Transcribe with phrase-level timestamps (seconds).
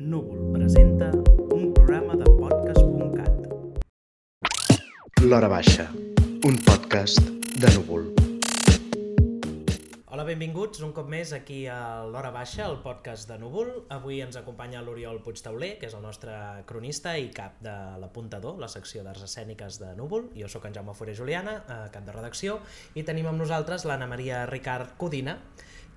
[0.00, 1.10] Núvol presenta
[1.52, 3.34] un programa de podcast.cat.
[5.20, 5.90] L'Hora Baixa,
[6.48, 7.20] un podcast
[7.60, 8.06] de Núvol.
[10.08, 13.68] Hola, benvinguts un cop més aquí a l'Hora Baixa, el podcast de Núvol.
[13.92, 16.32] Avui ens acompanya l'Oriol Puigtauler, que és el nostre
[16.64, 20.30] cronista i cap de l'Apuntador, la secció d'arts escèniques de Núvol.
[20.32, 21.60] Jo sóc en Jaume Fure Juliana,
[21.92, 22.62] cap de redacció,
[22.96, 25.36] i tenim amb nosaltres l'Anna Maria Ricard Codina,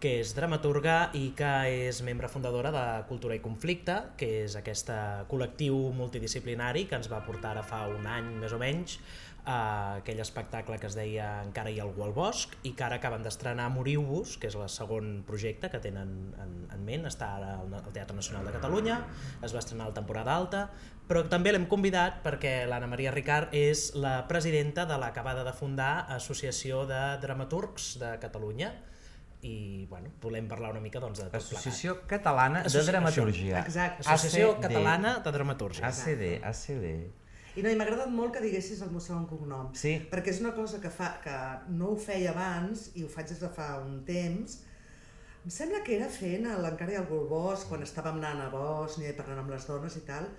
[0.04, 1.50] que és dramaturga i que
[1.88, 4.92] és membre fundadora de Cultura i Conflicte, que és aquest
[5.32, 8.98] col·lectiu multidisciplinari que ens va portar ara fa un any més o menys
[9.46, 9.56] a
[10.02, 13.24] aquell espectacle que es deia Encara hi ha algú al bosc i que ara acaben
[13.24, 17.92] d'estrenar Moriu-vos, que és el segon projecte que tenen en, en ment, està ara al
[17.92, 19.02] Teatre Nacional de Catalunya,
[19.44, 20.70] es va estrenar la temporada alta,
[21.08, 26.08] però també l'hem convidat perquè l'Anna Maria Ricard és la presidenta de l'acabada de fundar
[26.16, 28.72] Associació de Dramaturgs de Catalunya,
[29.44, 33.60] i bueno, volem parlar una mica doncs, de tot Associació Catalana de Dramaturgia.
[33.60, 34.06] Exacte.
[34.08, 34.64] Associació ACD.
[34.68, 35.90] Catalana de Dramatúrgia.
[35.90, 36.88] ACD, ACD.
[37.54, 39.74] I no, i m'ha agradat molt que diguessis el meu segon cognom.
[39.78, 39.98] Sí.
[40.10, 41.36] Perquè és una cosa que, fa, que
[41.76, 44.58] no ho feia abans i ho faig des de fa un temps.
[45.44, 49.12] Em sembla que era fent a l'Encara i el Golbós, quan estàvem anant a Bòsnia
[49.12, 50.32] i parlant amb les dones i tal,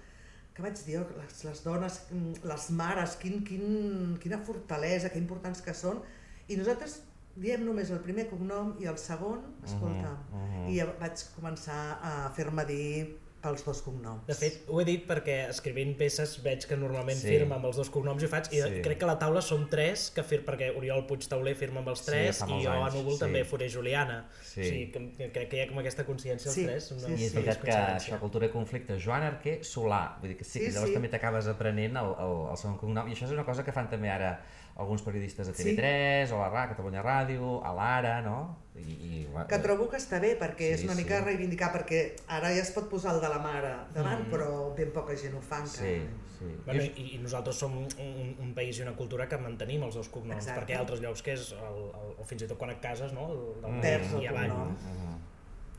[0.57, 5.21] que vaig dir, oh, les, les dones, mm, les mares, quin, quin, quina fortalesa, que
[5.21, 6.01] importants que són.
[6.49, 7.03] I nosaltres
[7.37, 10.69] diem només el primer cognom i el segon, escolta, mhm.
[10.71, 14.23] i ja vaig començar a fer-me dir pels dos cognoms.
[14.25, 17.27] De fet, ho he dit perquè escrivint peces veig que normalment Sí.
[17.27, 17.35] sí.
[17.35, 18.81] firma amb els dos cognoms i ho faig, i Sí.
[18.81, 21.99] crec que a la taula som tres, que fir perquè Oriol Puigtauler firma amb els
[21.99, 23.21] Sí, tres fa i molts jo a anys, Núvol sí.
[23.21, 24.25] també Foré Juliana.
[24.43, 24.61] Sí.
[24.61, 26.85] O sigui, que, que crec que hi ha com aquesta consciència els Sí, tres.
[26.89, 27.37] sí, Una, sí, I és sí.
[27.37, 30.73] veritat que això, cultura i conflicte, Joan Arquer Solà, vull dir que sí, Sí, que
[30.73, 30.95] llavors sí.
[30.95, 33.91] també t'acabes aprenent el, el, el segon cognom, i això és una cosa que fan
[33.91, 34.41] també ara
[34.77, 35.63] alguns periodistes de Sí.
[35.77, 38.57] TV3, o la RA, Catalunya Ràdio, a l'Ara, no?
[38.75, 41.05] I, i, Que trobo que està bé, perquè Sí, és una sí.
[41.05, 44.31] mica reivindicar, perquè ara ja es pot posar el de la mare davant, mm.
[44.33, 45.87] però ben poca gent ho fa encara.
[45.87, 46.01] Sí,
[46.41, 46.51] sí.
[46.67, 49.95] Bueno, i, I nosaltres som un, un, un país i una cultura que mantenim els
[49.95, 50.59] dos cognoms, Exacte.
[50.61, 52.81] perquè hi ha altres llocs que és, el, el, o fins i tot quan et
[52.83, 53.29] cases, no?
[53.31, 54.51] El, del Perds el i avall.
[54.51, 54.75] cognom.
[54.91, 55.15] Mhm.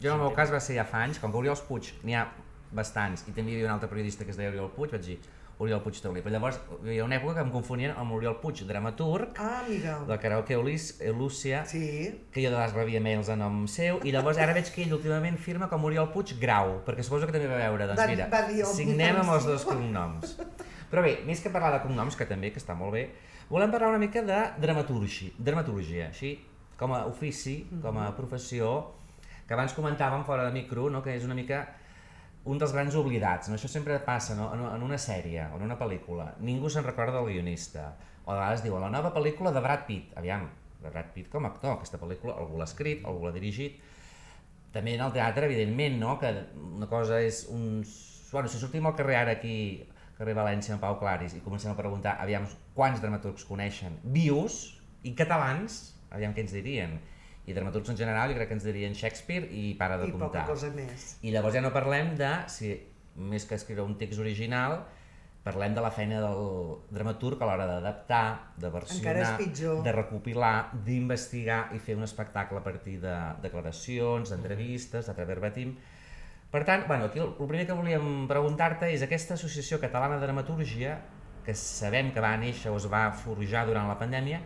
[0.01, 2.15] Jo en el meu cas va ser ja fa anys, com que Oriol Puig n'hi
[2.15, 2.25] ha
[2.71, 5.19] bastants, i també hi havia un altre periodista que es deia Oriol Puig, vaig dir
[5.57, 8.65] Oriol Puig Tauler, però llavors hi havia una època que em confonien amb Oriol Puig,
[8.67, 9.99] dramaturg, Ah, amiga.
[10.07, 12.23] del karaoke Eulís, Elúcia, Sí.
[12.31, 14.93] que jo de vegades rebia mails a nom seu, i llavors ara veig que ell
[14.93, 18.27] últimament firma com Oriol Puig Grau, perquè suposo que també va veure, doncs Va- mira,
[18.27, 19.51] va dir, "Oh, signem amb els diferencio".
[19.51, 20.37] dos cognoms.
[20.91, 23.11] Però bé, més que parlar de cognoms, que també, que està molt bé,
[23.49, 26.39] volem parlar una mica de dramaturgia, dramaturgia així,
[26.77, 28.91] com a ofici, com a professió,
[29.47, 31.01] que abans comentàvem fora de micro, no?
[31.01, 31.75] que és una mica
[32.45, 33.49] un dels grans oblidats.
[33.49, 33.57] No?
[33.57, 34.51] Això sempre passa no?
[34.53, 36.31] en, en una sèrie o en una pel·lícula.
[36.45, 37.89] Ningú se'n recorda del guionista.
[38.25, 40.13] O a vegades diuen la nova pel·lícula de Brad Pitt.
[40.17, 40.47] Aviam,
[40.81, 41.79] de Brad Pitt com a actor.
[41.79, 43.81] Aquesta pel·lícula algú l'ha escrit, algú l'ha dirigit.
[44.75, 46.19] També en el teatre, evidentment, no?
[46.21, 47.97] que una cosa és uns...
[48.31, 49.57] Bueno, si sortim al carrer ara aquí,
[50.17, 52.43] carrer València amb Pau Claris, i comencem a preguntar, aviam,
[52.75, 54.75] quants dramaturgs coneixen vius
[55.07, 56.97] i catalans, aviam què ens dirien.
[57.45, 60.25] I dramaturgs en general, jo crec que ens dirien Shakespeare i para de I poca
[60.25, 60.45] comptar.
[60.49, 61.15] cosa més.
[61.21, 62.73] I llavors ja no parlem de, si
[63.15, 64.79] més que escriure un text original,
[65.45, 69.35] parlem de la feina del dramaturg a l'hora d'adaptar, de versionar,
[69.85, 73.13] de recopilar, d'investigar i fer un espectacle a partir de
[73.43, 75.75] declaracions, d'entrevistes, de verbatim.
[76.49, 80.25] Per tant, bueno, aquí el, el primer que volíem preguntar-te és aquesta Associació Catalana de
[80.25, 80.97] Dramatúrgia,
[81.45, 84.41] que sabem que va néixer o es va forjar durant la pandèmia,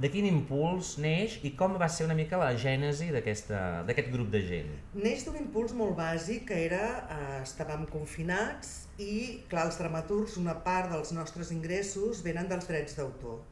[0.00, 4.40] de quin impuls neix i com va ser una mica la gènesi d'aquest grup de
[4.46, 4.70] gent?
[4.96, 10.56] Neix d'un impuls molt bàsic que era, eh, estàvem confinats i, clar, els dramaturgs, una
[10.64, 13.42] part dels nostres ingressos venen dels drets d'autor.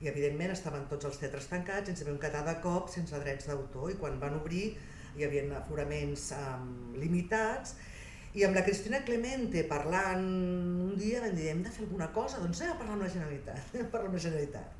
[0.00, 3.50] I, evidentment, estaven tots els teatres tancats i ens vam quedar de cop sense drets
[3.50, 4.70] d'autor i quan van obrir
[5.18, 7.74] hi havia aforaments um, limitats
[8.38, 12.38] i amb la Cristina Clemente parlant un dia vam dir hem de fer alguna cosa,
[12.38, 14.79] doncs anem a parlar amb la Generalitat, anem a parlar amb la Generalitat.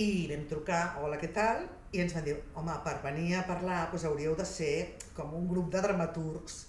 [0.00, 1.66] I vam trucar, hola, què tal?
[1.92, 4.74] I ens van dir, home, per venir a parlar doncs hauríeu de ser
[5.16, 6.62] com un grup de dramaturgs,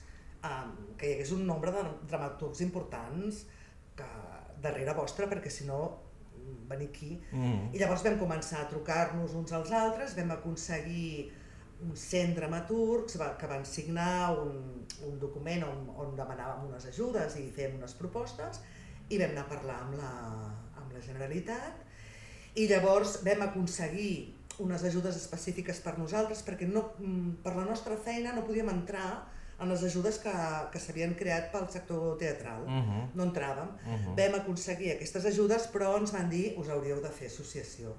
[0.44, 3.46] um, que hi hagués un nombre de dramaturgs importants
[3.96, 4.10] que,
[4.64, 5.80] darrere vostre, perquè si no
[6.68, 7.14] venir aquí.
[7.32, 7.72] Mm.
[7.76, 11.32] I llavors vam començar a trucar-nos uns als altres, vam aconseguir
[11.84, 17.50] uns 100 dramaturgs que van signar un, un document on, on demanàvem unes ajudes i
[17.56, 18.62] fèiem unes propostes
[19.10, 20.12] i vam anar a parlar amb la,
[20.80, 21.84] amb la Generalitat
[22.56, 27.96] i llavors vam aconseguir unes ajudes específiques per nosaltres perquè no, mm, per la nostra
[27.98, 29.24] feina no podíem entrar
[29.60, 30.32] en les ajudes que,
[30.74, 32.66] que s'havien creat pel sector teatral.
[32.68, 33.12] Mhm.
[33.16, 33.70] No entràvem.
[33.86, 34.16] Mhm.
[34.18, 37.94] Vam aconseguir aquestes ajudes, però ens van dir us hauríeu de fer associació,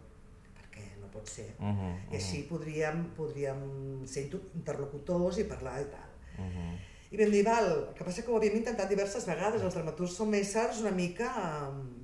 [0.58, 1.54] perquè no pot ser.
[1.58, 6.10] Mhm, I així podríem, podríem ser inter- interlocutors i parlar i tal.
[6.44, 6.78] mhm.
[7.12, 10.12] I vam dir, val, el que passa que ho havíem intentat diverses vegades, els dramaturgs
[10.16, 11.30] som éssers una mica
[11.70, 12.03] um,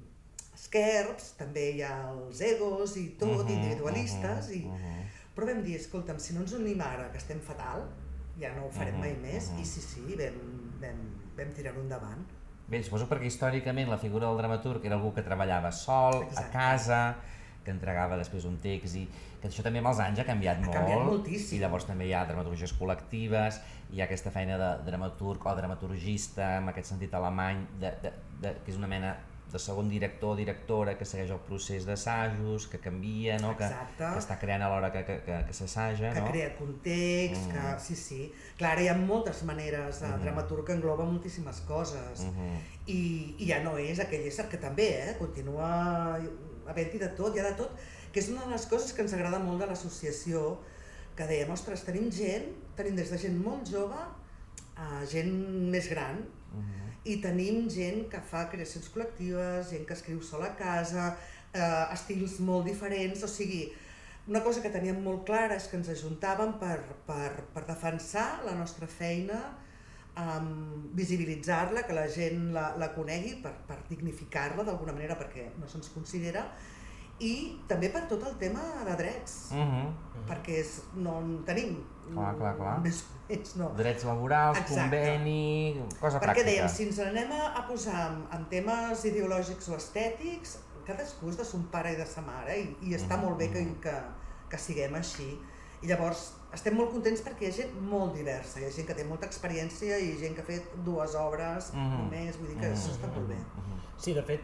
[0.60, 4.64] esquerps, també hi ha els egos i tot, Mhm, individualistes, i...
[4.66, 5.08] mhm, mhm.
[5.36, 7.86] però vam dir, escolta'm, si no ens unim ara, que estem fatal,
[8.40, 9.60] ja no ho farem Mhm, mai més, mhm.
[9.60, 10.36] i sí, sí, vam,
[10.82, 11.00] vam,
[11.36, 12.26] vam tirar-ho endavant.
[12.70, 16.44] Bé, suposo perquè històricament la figura del dramaturg era algú que treballava sol, Exacte.
[16.44, 17.16] a casa,
[17.64, 19.08] que entregava després un text i
[19.40, 20.76] que això també amb els anys ha canviat Ha molt.
[20.76, 21.58] canviat moltíssim.
[21.58, 23.60] I llavors també hi ha dramaturgies col·lectives,
[23.90, 28.54] hi ha aquesta feina de dramaturg o dramaturgista, en aquest sentit alemany, de, de, de,
[28.64, 29.16] que és una mena
[29.52, 33.56] de segon director o directora que segueix el procés d'assajos, que canvia, no?
[33.58, 33.66] que,
[33.98, 36.12] que està creant a l'hora que, que, que, que s'assaja.
[36.14, 36.28] que no?
[36.30, 37.52] crea context, Mm.
[37.52, 37.80] que...
[37.80, 38.20] Sí, sí.
[38.56, 40.02] Clar, ara hi ha moltes maneres.
[40.02, 40.22] El Mhm.
[40.22, 42.20] dramaturg engloba moltíssimes coses.
[42.26, 42.58] Mhm.
[42.86, 43.00] I,
[43.38, 45.16] I ja no és aquell ésser que també, eh?
[45.18, 46.18] Continua
[46.66, 47.74] havent-hi de tot, hi ha de tot,
[48.12, 50.58] que és una de les coses que ens agrada molt de l'associació,
[51.16, 52.46] que dèiem, ostres, tenim gent,
[52.76, 53.98] tenim des de gent molt jove
[54.76, 55.32] a gent
[55.70, 56.22] més gran,
[56.54, 56.89] Mhm.
[57.04, 61.16] I tenim gent que fa creacions col·lectives, gent que escriu sola a casa,
[61.52, 63.72] eh, estils molt diferents, o sigui,
[64.28, 68.52] una cosa que teníem molt clara és que ens ajuntàvem per, per, per defensar la
[68.54, 69.38] nostra feina,
[70.20, 75.66] um, visibilitzar-la, que la gent la, la conegui, per, per dignificar-la d'alguna manera perquè no
[75.66, 76.44] se'ns considera,
[77.20, 77.32] i
[77.68, 79.88] també per tot el tema de drets, Mhm.
[80.28, 81.80] perquè és, no en tenim.
[82.12, 82.76] Clar, clar, clar.
[82.84, 83.70] Més menys no.
[83.78, 84.80] Drets laborals, Exacte.
[84.80, 86.48] conveni, cosa Perquè pràctica.
[86.50, 91.44] dèiem, si ens anem a, posar en, en temes ideològics o estètics, cadascú és de
[91.44, 93.80] son pare i de sa mare i, i està Mhm, molt bé que, mhm.
[93.80, 93.94] que,
[94.50, 95.38] que siguem així.
[95.82, 98.94] I llavors estem molt contents perquè hi ha gent molt diversa, hi ha gent que
[98.94, 101.98] té molta experiència i gent que ha fet dues obres Mhm.
[101.98, 103.36] només, vull dir que això està molt bé.
[103.36, 103.78] Mhm.
[104.00, 104.40] Sí, de fet,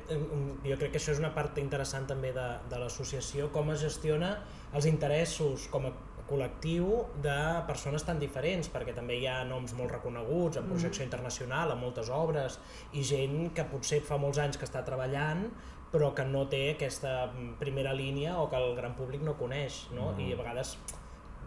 [0.65, 4.45] jo crec que això és una part interessant també de, de l'associació, com es gestiona
[4.75, 5.93] els interessos com a
[6.29, 6.91] col·lectiu
[7.25, 7.37] de
[7.69, 12.11] persones tan diferents, perquè també hi ha noms molt reconeguts en projecció internacional, en moltes
[12.13, 12.59] obres,
[12.93, 15.47] i gent que potser fa molts anys que està treballant,
[15.93, 19.87] però que no té aquesta mm, primera línia o que el gran públic no coneix,
[19.95, 20.11] no?
[20.13, 20.27] Mm.
[20.27, 20.75] I a vegades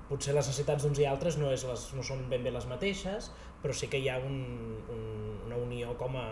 [0.10, 3.30] potser les necessitats d'uns i altres no, és les, no són ben bé les mateixes,
[3.62, 4.40] però sí que hi ha un,
[4.90, 5.04] un,
[5.46, 6.28] una unió com a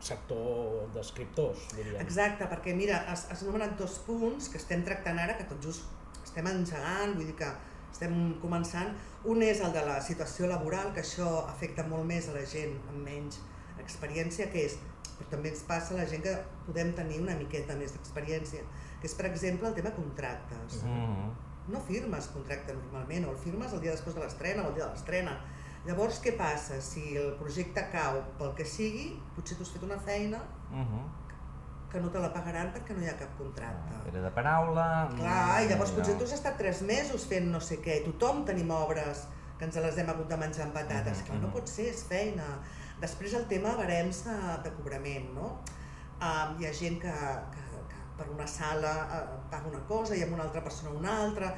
[0.00, 2.00] sector d'escriptors, diríem.
[2.02, 5.99] Exacte, perquè mira, has, has anomenat dos punts que estem tractant ara, que tot just
[6.30, 7.50] estem engegant, vull dir que
[7.90, 8.94] estem començant.
[9.28, 12.78] Un és el de la situació laboral, que això afecta molt més a la gent
[12.88, 13.40] amb menys
[13.82, 14.78] experiència, que és,
[15.18, 16.34] però també ens passa a la gent que
[16.68, 18.62] podem tenir una miqueta més d'experiència,
[19.00, 20.82] que és, per exemple, el tema contractes.
[20.84, 21.30] Mhm.
[21.70, 24.86] No firmes contracte normalment, o el firmes el dia després de l'estrena o el dia
[24.86, 25.38] de l'estrena.
[25.86, 26.80] Llavors, què passa?
[26.80, 31.04] Si el projecte cau pel que sigui, potser tu has fet una feina Mhm.
[31.90, 33.98] Que no te la pagaran perquè no hi ha cap contracte.
[34.10, 34.86] Era de paraula...
[35.16, 35.98] Clar, i llavors no.
[35.98, 39.26] potser tu has estat tres mesos fent no sé què, i tothom tenim obres
[39.58, 41.18] que ens les hem hagut de menjar amb patates.
[41.18, 41.56] Mhm, Clar, no mhm.
[41.56, 42.46] pot ser, és feina.
[43.02, 45.50] Després el tema barems de, de cobrament, no?
[46.20, 47.12] Um, hi ha gent que,
[47.54, 51.18] que, que per una sala uh, paga una cosa i amb una altra persona una
[51.24, 51.52] altra.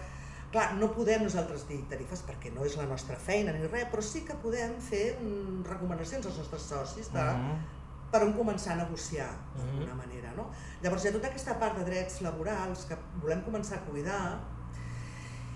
[0.52, 4.02] Clar, no podem nosaltres dir tarifes perquè no és la nostra feina ni res, però
[4.04, 5.16] sí que podem fer
[5.64, 7.81] recomanacions als nostres socis de, Mhm.
[8.12, 9.62] Per on començar a negociar Mhm.
[9.64, 10.32] d'alguna manera.
[10.36, 10.50] No?
[10.82, 14.40] Llavors hi ha tota aquesta part de drets laborals que volem començar a cuidar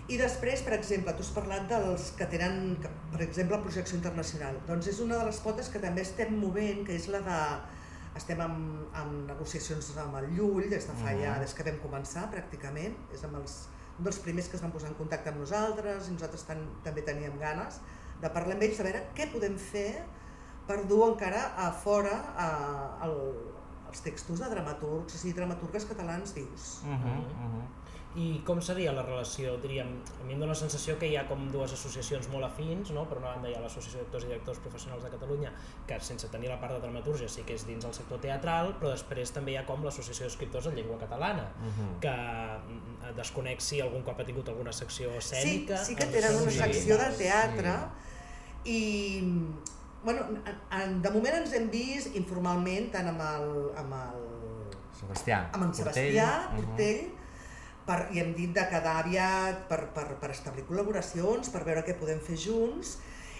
[0.08, 2.76] i després, per exemple, tu has parlat dels que tenen,
[3.10, 4.60] per exemple, projecció internacional.
[4.68, 7.40] Doncs és una de les potes que també estem movent, que és la de...
[8.16, 8.52] Estem en,
[8.96, 11.40] en negociacions amb el Llull des de fa ja, Mhm.
[11.42, 14.88] des que vam començar pràcticament, és amb els, un dels primers que es van posar
[14.88, 17.80] en contacte amb nosaltres i nosaltres tan, també teníem ganes
[18.22, 20.02] de parlar amb ells, a veure què podem fer
[20.66, 22.50] per dur encara a fora a,
[23.06, 23.16] el,
[23.90, 26.80] els textos de dramaturgs, o sigui, dramaturgues catalans vius.
[26.85, 27.18] Mhm,
[27.49, 27.66] mhm.
[28.16, 29.90] I com seria la relació, diríem,
[30.23, 33.02] a mi em dóna la sensació que hi ha com dues associacions molt afins, no?
[33.04, 35.50] per una banda hi ha l'Associació d'actors i directors professionals de Catalunya,
[35.87, 38.88] que sense tenir la part de dramaturgia sí que és dins el sector teatral, però
[38.94, 42.00] després també hi ha com l'Associació d'Escriptors en Llengua Catalana, Mhm.
[42.00, 45.76] que mm, desconec si algun cop ha tingut alguna secció Sí, escènica.
[45.85, 47.75] sí que amb tenen una sí, secció de teatre
[48.64, 48.80] i
[50.06, 53.50] bueno, en- en- de moment ens hem vist informalment tant amb el,
[53.82, 54.25] amb el
[55.00, 55.42] Sebastià.
[55.52, 55.84] amb en Portell.
[55.84, 56.56] Sebastià Mhm.
[56.62, 57.02] Portell
[57.86, 61.94] per, i hem dit de quedar aviat per, per, per establir col·laboracions, per veure què
[61.98, 62.96] podem fer junts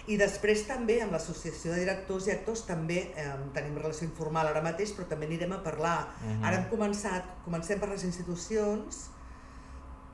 [0.07, 4.61] i després també amb l'associació de directors i actors també eh, tenim relació informal ara
[4.63, 6.07] mateix però també anirem a parlar.
[6.23, 6.43] Mhm.
[6.45, 9.09] Ara hem començat, comencem per les institucions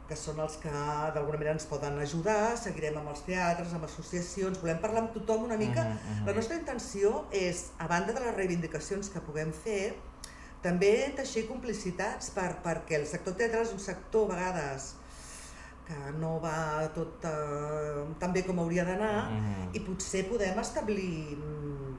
[0.07, 0.72] que són els que
[1.15, 5.45] d'alguna manera ens poden ajudar, seguirem amb els teatres, amb associacions, volem parlar amb tothom
[5.45, 5.83] una mica.
[5.83, 6.25] Mhm, mhm.
[6.27, 9.95] La nostra intenció és, a banda de les reivindicacions que puguem fer,
[10.63, 14.93] també teixir complicitats per, perquè el sector teatral és un sector a vegades
[15.88, 19.74] que no va tot eh, tan bé com hauria d'anar Mhm.
[19.74, 21.98] i potser podem establir, mm,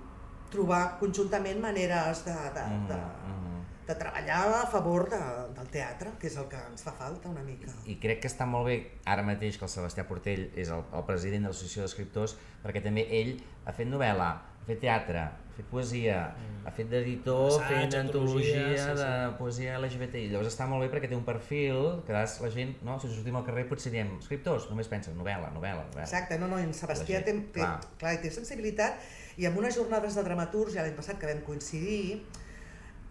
[0.50, 3.43] trobar conjuntament maneres de, de, Mhm, de, mhm.
[3.86, 5.20] De treballar a favor de,
[5.56, 7.72] del teatre, que és el que ens fa falta una mica.
[7.90, 8.78] I crec que està molt bé
[9.10, 13.04] ara mateix que el Sebastià Portell és el, el president de l'Associació d'Escriptors perquè també
[13.12, 16.62] ell ha fet novel·la, ha fet teatre, ha fet poesia, mm.
[16.64, 20.30] ha fet d'editor, fent antologia antologia, sí, de poesia LGBTI.
[20.32, 22.96] Llavors està molt bé perquè té un perfil que la gent, no?
[23.02, 26.08] si sortim al carrer potser diem escriptors, només pensen novel·la, novel·la, novel·la.
[26.08, 27.76] Exacte, no, no, i en Sebastià té, té, clar.
[28.00, 28.96] clar, té sensibilitat
[29.36, 32.22] i amb unes jornades de dramatúrgia l'any passat que vam coincidir,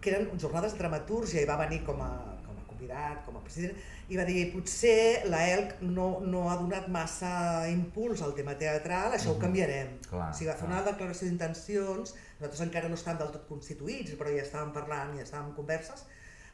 [0.04, 2.10] que eren jornades de dramatúrgia i va venir com a,
[2.44, 3.76] com a convidat, com a president,
[4.12, 7.30] i va dir potser la ELC no, no ha donat massa
[7.72, 9.94] impuls al tema teatral, això ho canviarem.
[10.10, 10.74] Clar, o sigui, va fer clar.
[10.74, 15.24] una declaració d'intencions, nosaltres encara no estàvem del tot constituïts, però ja estàvem parlant, ja
[15.24, 16.04] estàvem en converses,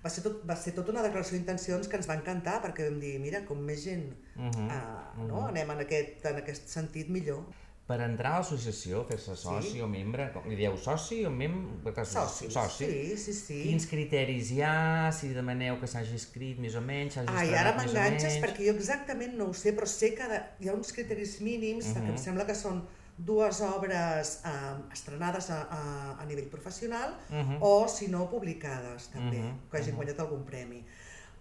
[0.04, 3.00] va ser, tot, va ser tota una declaració d'intencions que ens va encantar perquè vam
[3.02, 4.07] dir, mira, com més gent
[4.40, 5.42] Mhm, uh, no?
[5.50, 7.42] anem en aquest, en aquest sentit millor.
[7.90, 9.80] Per entrar a l'associació, fer-se soci Sí.
[9.82, 12.04] o membre, com li dieu soci o membre?
[12.06, 12.87] Socis, soci.
[12.87, 13.56] sí, sí, sí.
[13.64, 17.49] Quins criteris hi ha, si demaneu que s'hagi escrit més o menys, s'hagi Ah, i
[17.49, 20.23] estrenat ara m'enganxes perquè jo exactament no ho sé, però sé que
[20.61, 22.11] hi ha uns criteris mínims que Mhm.
[22.11, 22.85] em sembla que són
[23.18, 27.59] dues obres eh, estrenades a, a, a nivell professional Mhm.
[27.61, 29.97] o, si no, publicades també, Mhm, que hagin mhm.
[29.97, 30.85] guanyat algun premi.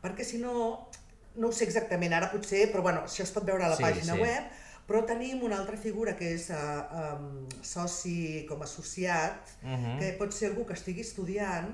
[0.02, 0.90] Perquè si no,
[1.36, 3.84] no ho sé exactament ara potser, però bueno, això es pot veure a la Sí,
[3.84, 4.20] pàgina sí.
[4.20, 4.44] web,
[4.90, 6.56] però tenim una altra figura que és uh,
[7.04, 10.00] um, soci com associat, Mhm.
[10.00, 11.70] que pot ser algú que estigui estudiant,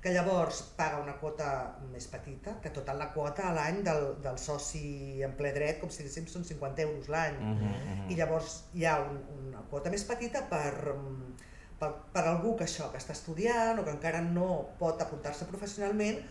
[0.00, 1.48] que llavors paga una quota
[1.90, 5.90] més petita, que tota la quota a l'any del, del soci en ple dret, com
[5.90, 7.34] si diguéssim, són 50 euros l'any.
[7.40, 8.10] Mhm, mhm.
[8.12, 9.18] I llavors hi ha un,
[9.48, 11.32] una quota més petita per, mm,
[11.80, 16.22] per, per algú que això, que està estudiant o que encara no pot apuntar-se professionalment,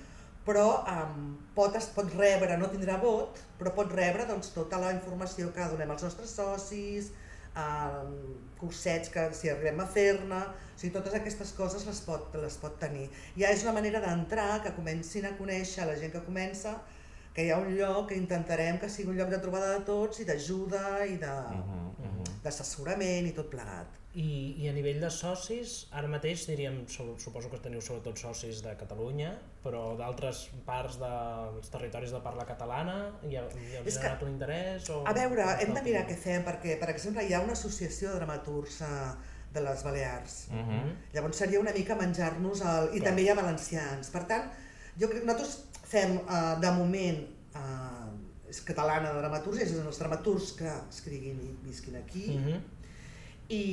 [0.48, 5.51] però um, pot, pot rebre, no tindrà vot, però pot rebre doncs, tota la informació
[5.54, 7.12] que donem als nostres socis,
[7.58, 8.13] um,
[8.60, 12.77] cursets que si arribem a fer-ne, o sigui, totes aquestes coses les pot, les pot
[12.82, 13.10] tenir.
[13.38, 16.77] Ja és una manera d'entrar, que comencin a conèixer la gent que comença,
[17.34, 20.24] que hi ha un lloc que intentarem que sigui un lloc de trobada de tots
[20.24, 22.16] i d'ajuda i de- Mhm, mhm.
[22.44, 23.96] D'assessorament i tot plegat.
[24.17, 28.63] I, I a nivell de socis, ara mateix diríem, su- suposo que teniu sobretot socis
[28.65, 32.96] de Catalunya, però d'altres parts dels territoris de parla catalana,
[33.27, 34.89] hi ha, hi ha És que- generat un interès?
[34.89, 35.03] O...
[35.06, 38.24] A veure, hem de mirar què fem, perquè, per exemple, hi ha una associació de
[38.24, 38.91] dramaturgs eh,
[39.53, 40.39] de les Balears.
[40.51, 40.96] Mhm.
[41.13, 42.89] Llavors seria una mica menjar-nos el...
[42.96, 43.10] I Clar.
[43.12, 44.10] també hi ha valencians.
[44.15, 44.50] Per tant,
[44.98, 45.60] jo crec que nosaltres
[45.94, 47.22] fem, eh, de moment,
[47.53, 48.06] eh,
[48.50, 52.62] és catalana de dramatúrgia, és a dir, els dramaturgs que escriguin i visquin aquí, Mhm.
[53.50, 53.63] i,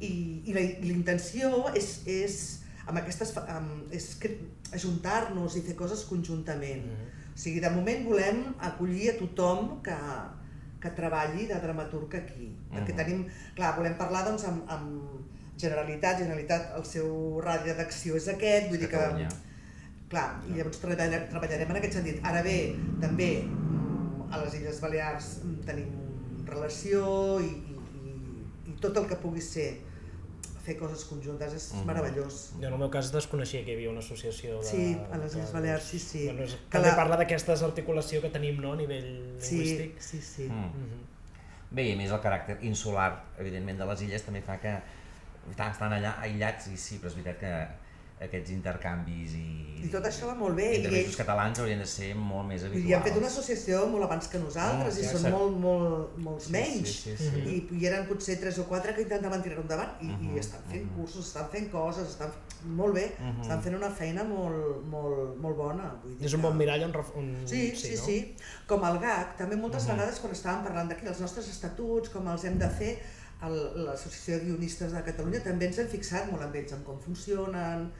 [0.00, 0.10] i,
[0.46, 2.38] i la- i la intenció és, és
[2.86, 4.08] amb aquestes amb, és
[4.74, 6.84] ajuntar-nos i fer coses conjuntament.
[6.86, 7.12] Mhm.
[7.34, 9.96] O sigui, de moment volem acollir a tothom que,
[10.80, 12.52] que treballi de dramaturg aquí.
[12.72, 12.96] Perquè Mhm.
[12.96, 13.24] tenim,
[13.56, 15.20] clar, volem parlar doncs, amb, amb
[15.56, 18.96] Generalitat, Generalitat, el seu radi d'acció és aquest, vull dir que...
[18.96, 19.28] Catalunya.
[20.14, 22.20] Clar, i llavors treballarem, treballarem en aquest sentit.
[22.30, 22.56] Ara bé,
[23.02, 25.90] també mm, a les Illes Balears mm, tenim
[26.46, 27.00] relació
[27.42, 28.14] i, i,
[28.70, 29.72] i, tot el que pugui ser
[30.64, 31.82] fer coses conjuntes és Mhm.
[31.90, 32.36] meravellós.
[32.60, 34.64] Jo en el meu cas desconeixia que hi havia una associació de...
[34.70, 36.22] Sí, a les Illes Balears, sí, sí.
[36.30, 40.00] Bueno, és, Que també la- parla d'aquesta desarticulació que tenim no, a nivell Sí, lingüístic.
[40.00, 40.46] sí, sí.
[40.48, 40.70] Mm.
[40.70, 41.02] Mhm.
[41.74, 43.10] Bé, i a més el caràcter insular,
[43.42, 44.72] evidentment, de les illes també fa que
[45.50, 47.52] estan allà aïllats i sí, però és veritat que
[48.24, 49.46] aquests intercanvis i...
[49.84, 52.62] I tot això va molt bé, i països ells- catalans haurien de ser molt més
[52.64, 52.86] habituals.
[52.86, 56.14] dir, han fet una associació molt abans que nosaltres Ah, i ja són molt, molt,
[56.24, 56.88] molts Sí, menys.
[57.02, 57.42] sí, sí, sí.
[57.52, 60.62] I hi eren potser tres o quatre que intentaven tirar-ho endavant i, Mhm, i estan
[60.70, 60.94] fent mhm.
[60.96, 62.30] cursos, estan fent coses, estan
[62.64, 63.42] molt bé, Mhm.
[63.42, 65.90] estan fent una feina molt, molt, molt bona.
[66.02, 66.92] Vull dir És un bon mirall on...
[66.94, 68.02] ref- on Sí, sí, no?
[68.06, 68.34] sí.
[68.66, 69.96] Com el GAC, també moltes Mhm.
[69.98, 72.98] vegades quan estàvem parlant d'aquí, els nostres estatuts, com els hem de fer,
[73.44, 77.90] l'Associació de Guionistes de Catalunya també ens hem fixat molt amb ells, en com funcionen,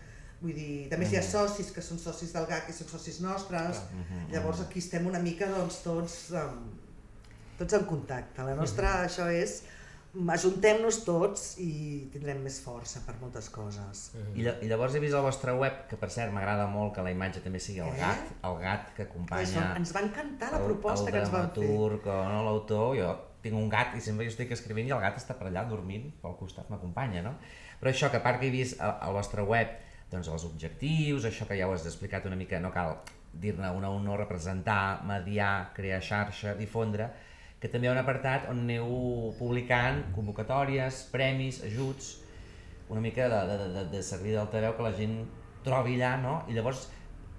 [0.45, 1.31] vull dir, a més hi ha Mhm.
[1.31, 4.67] socis que són socis del GAC i són socis nostres, Mhm, llavors mhm.
[4.69, 6.67] aquí estem una mica doncs, tots, um,
[7.59, 8.43] tots en contacte.
[8.45, 9.63] La nostra, això és,
[10.29, 14.11] ajuntem-nos tots i tindrem més força per moltes coses.
[14.15, 14.37] Mhm.
[14.39, 16.95] I, lla- I llavors he vist a la vostra web, que per cert m'agrada molt
[16.95, 17.99] que la imatge també sigui el Eh?
[17.99, 21.31] gat, el gat que Això, acompanya ens va encantar la el- proposta el que ens
[21.33, 21.65] van fer.
[21.65, 25.17] o no, l'autor, jo tinc un gat i sempre jo estic escrivint i el gat
[25.17, 27.35] està per allà dormint, pel costat m'acompanya, no?
[27.81, 29.69] Però això, que a part que he vist a, a la vostra web
[30.15, 32.97] doncs els objectius, això que ja ho has explicat una mica, no cal
[33.35, 37.11] dir-ne una un no, representar, mediar, crear xarxa, difondre,
[37.61, 42.19] que també hi ha un apartat on aneu publicant convocatòries, premis, ajuts,
[42.93, 45.17] una mica de, de, de, de servir d'altaveu que la gent
[45.65, 46.35] trobi allà, no?
[46.49, 46.87] I llavors,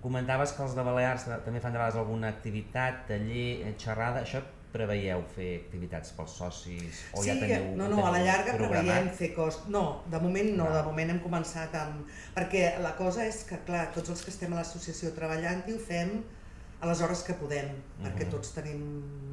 [0.01, 4.41] comentaves que els de Balears també fan de vegades alguna activitat, taller, eh, xerrada, això
[4.75, 8.55] preveieu fer activitats pels socis o sí, ja teniu no, no, a la teniu llarga
[8.59, 8.85] programat?
[8.85, 9.61] preveiem fer cos...
[9.71, 10.73] No, de moment no, No.
[10.75, 12.03] de moment hem començat amb...
[12.35, 16.17] Perquè la cosa és que, clar, tots els que estem a l'associació treballant-hi ho fem
[16.83, 17.69] a les hores que podem,
[18.03, 18.31] perquè Mhm.
[18.35, 18.81] tots tenim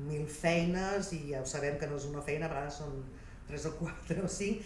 [0.09, 3.03] mil feines i ja ho sabem que no és una feina, a vegades són
[3.49, 4.63] tres o quatre o cinc.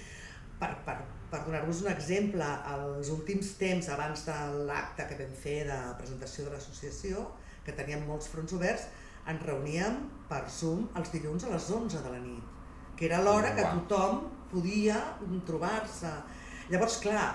[0.61, 0.95] Per, per,
[1.31, 4.37] per donar-vos un exemple, els últims temps, abans de
[4.69, 7.27] l'acte que vam fer de presentació de l'associació,
[7.65, 8.87] que teníem molts fronts oberts,
[9.27, 9.97] ens reuníem
[10.29, 12.45] per Zoom els dilluns a les 11 de la nit,
[12.97, 14.97] que era l'hora que tothom podia
[15.47, 16.11] trobar-se.
[16.71, 17.29] Llavors, clar,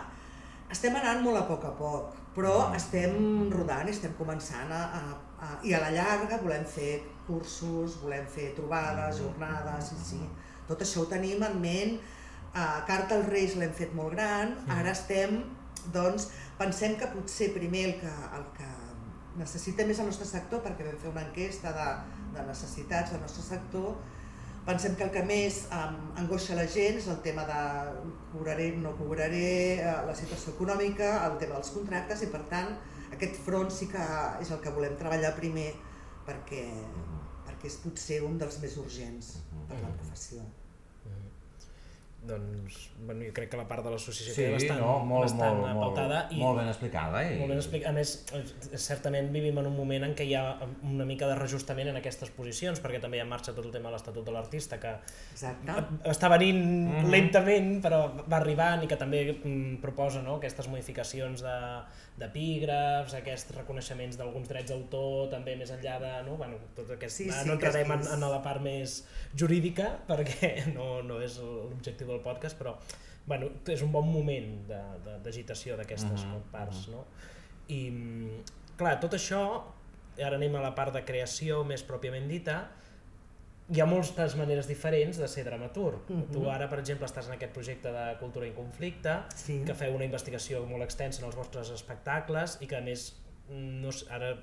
[0.72, 2.76] estem anant molt a poc a poc, però Mm.
[2.76, 5.02] estem rodant i estem començant a, a,
[5.46, 5.50] a...
[5.64, 9.24] I a la llarga volem fer cursos, volem fer trobades, Mm.
[9.24, 10.22] jornades, sí, sí.
[10.68, 12.00] Tot això ho tenim en ment.
[12.54, 15.44] A Carta als Reis l'hem fet molt gran, ara estem,
[15.94, 18.68] doncs, pensem que potser primer el que, el que
[19.40, 21.88] necessita més el nostre sector, perquè vam fer una enquesta de,
[22.36, 23.94] de necessitats del nostre sector,
[24.66, 27.62] pensem que el que més um, angoixa la gent és el tema de
[28.34, 32.76] cobraré, no cobraré, eh, la situació econòmica, el tema dels contractes i per tant
[33.16, 34.06] aquest front sí que
[34.44, 35.72] és el que volem treballar primer
[36.28, 36.66] perquè,
[37.48, 40.46] perquè és potser un dels més urgents per la professió.
[42.22, 45.56] Doncs, bueno, jo crec que la part de l'associació Sí, queda bastant, no, molt, bastant
[45.58, 47.24] molt, molt, pautada i molt ben explicada.
[47.26, 47.40] I...
[47.40, 47.90] molt ben explicat.
[47.90, 50.44] A més, eh, certament vivim en un moment en què hi ha
[50.86, 53.74] una mica de reajustament en aquestes posicions, perquè també hi ha en marxa tot el
[53.74, 54.94] tema de l'Estatut de l'Artista, que
[55.32, 55.80] Exacte.
[56.14, 57.10] està venint Mhm.
[57.10, 61.58] lentament, però va arribant i que també mm, proposa no, aquestes modificacions de
[62.20, 66.12] d'epígrafs, aquests reconeixements d'alguns drets d'autor, també més enllà de...
[66.28, 69.00] No, bueno, tot aquest, Sí, sí, no entrarem en, en la part més
[69.38, 72.76] jurídica, perquè no, no és l'objectiu del podcast, però
[73.26, 76.88] bueno, és un bon moment de- de- d'agitació d'aquestes Mhm, parts.
[76.90, 77.06] No?
[77.70, 78.44] I, mm,
[78.78, 79.42] clar, tot això,
[80.22, 82.64] ara anem a la part de creació més pròpiament dita,
[83.72, 86.10] hi ha moltes maneres diferents de ser dramaturg.
[86.10, 86.32] Mhm.
[86.34, 89.62] Tu ara, per exemple, estàs en aquest projecte de Cultura i Conflicte, Sí.
[89.66, 93.16] que feu una investigació molt extensa en els vostres espectacles i que, a més,
[93.50, 94.38] no sé, ara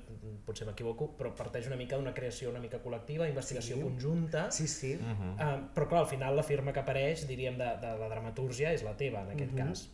[0.47, 3.83] potser m'equivoco, però parteix una mica d'una creació una mica col·lectiva, investigació Sí.
[3.83, 4.97] conjunta, Sí, sí.
[4.97, 5.35] Mhm.
[5.35, 8.83] Uh, però clar, al final la firma que apareix, diríem, de, de la dramatúrgia és
[8.83, 9.67] la teva, en aquest Mhm.
[9.67, 9.89] cas.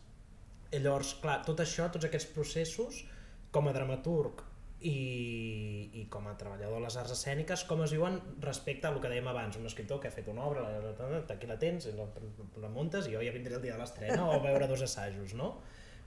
[0.71, 3.05] I llavors, clar, tot això, tots aquests processos,
[3.51, 4.43] com a dramaturg
[4.81, 8.99] i, i com a treballador a les arts escèniques, com es viuen respecte a el
[9.01, 10.65] que dèiem abans, un escriptor que ha fet una obra,
[11.31, 12.09] aquí la tens, la,
[12.61, 15.55] la muntes i jo ja vindré el dia de l'estrena o veure dos assajos, no?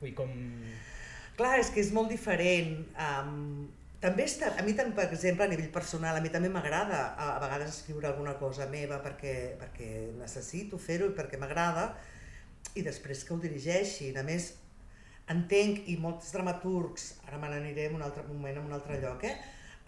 [0.03, 0.31] Vull com...
[1.39, 2.81] Clar, és que és molt diferent.
[2.99, 3.69] Um,
[4.03, 7.41] també està, a mi, per exemple, a nivell personal, a mi també m'agrada a, a
[7.43, 11.93] vegades escriure alguna cosa meva perquè, perquè necessito fer-ho i perquè m'agrada
[12.79, 14.19] i després que ho dirigeixin.
[14.19, 14.53] A més,
[15.33, 19.25] entenc, i molts dramaturgs, ara me n'aniré en un altre moment, en un altre lloc,
[19.25, 19.37] eh?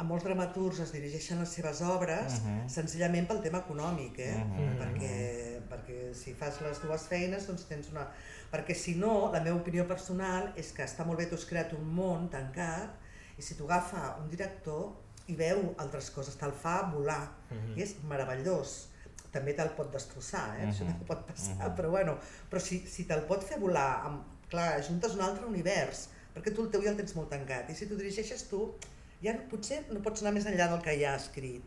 [0.00, 2.68] a molts dramaturgs es dirigeixen les seves obres Mhm.
[2.72, 4.44] senzillament pel tema econòmic, eh?
[4.44, 4.78] Mhm.
[4.80, 8.06] perquè, perquè si fas les dues feines doncs tens una...
[8.50, 11.72] Perquè si no, la meva opinió personal és que està molt bé, tu has creat
[11.74, 12.90] un món tancat
[13.38, 14.96] i si t'ho agafa un director
[15.28, 17.76] i veu altres coses, te'l fa volar Mhm.
[17.78, 18.86] i és meravellós.
[19.30, 20.66] També te'l pot destrossar, eh?
[20.66, 20.92] això Mhm.
[20.92, 21.76] també pot passar, Mhm.
[21.76, 22.18] però bueno,
[22.50, 26.64] però si, si te'l pot fer volar, amb, clar, juntes un altre univers, perquè tu
[26.64, 28.64] el teu ja el tens molt tancat, i si t'ho dirigeixes tu,
[29.24, 31.62] ja no- potser no pots anar més enllà del que ja has escrit.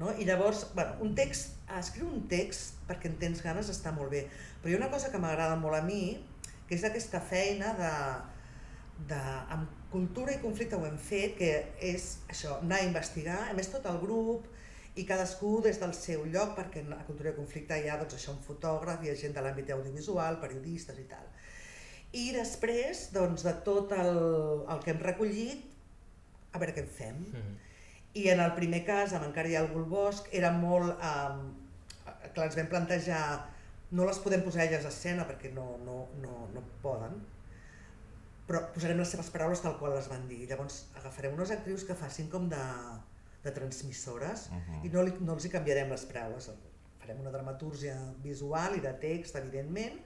[0.00, 0.12] No?
[0.16, 4.26] I llavors, bueno, un text, escriure un text perquè en tens ganes està molt bé,
[4.60, 6.16] però hi ha una cosa que m'agrada molt a mi,
[6.68, 7.92] que és aquesta feina de,
[9.10, 9.20] de,
[9.56, 11.50] amb cultura i conflicte ho hem fet, que
[11.90, 14.46] és això, anar a investigar, a més tot el grup,
[14.98, 18.34] i cadascú des del seu lloc, perquè a Cultura i Conflicte hi ha doncs, això,
[18.34, 21.28] un fotògraf, hi ha gent de l'àmbit audiovisual, periodistes i tal.
[22.12, 24.16] I després, doncs, de tot el,
[24.68, 25.66] el que hem recollit,
[26.52, 27.18] a veure què en fem.
[27.30, 27.58] Mhm.
[28.18, 30.96] I en el primer cas, amb Encara hi ha algú al bosc, era molt...
[30.98, 33.22] Eh, clar, ens vam plantejar,
[33.94, 37.14] no les podem posar elles a escena perquè no, no, no, no poden,
[38.48, 40.40] però posarem les seves paraules tal qual les van dir.
[40.50, 42.64] Llavors agafarem unes actrius que facin com de,
[43.44, 44.84] de transmissores Mhm.
[44.86, 46.50] i no, li, no els hi canviarem les paraules.
[46.98, 50.00] Farem una dramatúrgia visual i de text, evidentment,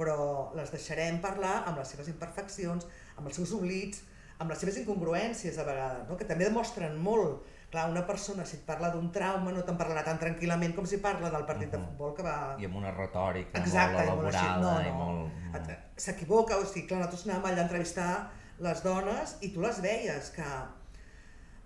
[0.00, 2.86] però les deixarem parlar amb les seves imperfeccions,
[3.20, 4.00] amb els seus oblits,
[4.40, 6.16] amb les seves incongruències a vegades, no?
[6.16, 7.42] que també demostren molt.
[7.70, 10.96] Clar, una persona, si et parla d'un trauma, no te'n parlarà tan tranquil·lament com si
[10.98, 11.84] parla del partit de Mhm.
[11.90, 12.56] futbol que va...
[12.58, 15.04] I amb una retòrica Exacte, molt i molt elaborada no, i no.
[15.04, 15.70] molt...
[15.96, 18.10] S'equivoca, o sigui, clar, nosaltres anàvem allà a entrevistar
[18.58, 20.42] les dones i tu les veies, que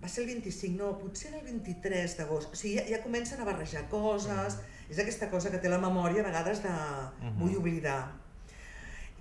[0.03, 3.41] va ser el 25, no, potser era el 23 d'agost, o sigui, ja, ja comencen
[3.41, 4.59] a barrejar coses,
[4.91, 7.39] és aquesta cosa que té la memòria a vegades de Mhm.
[7.39, 8.03] vull oblidar.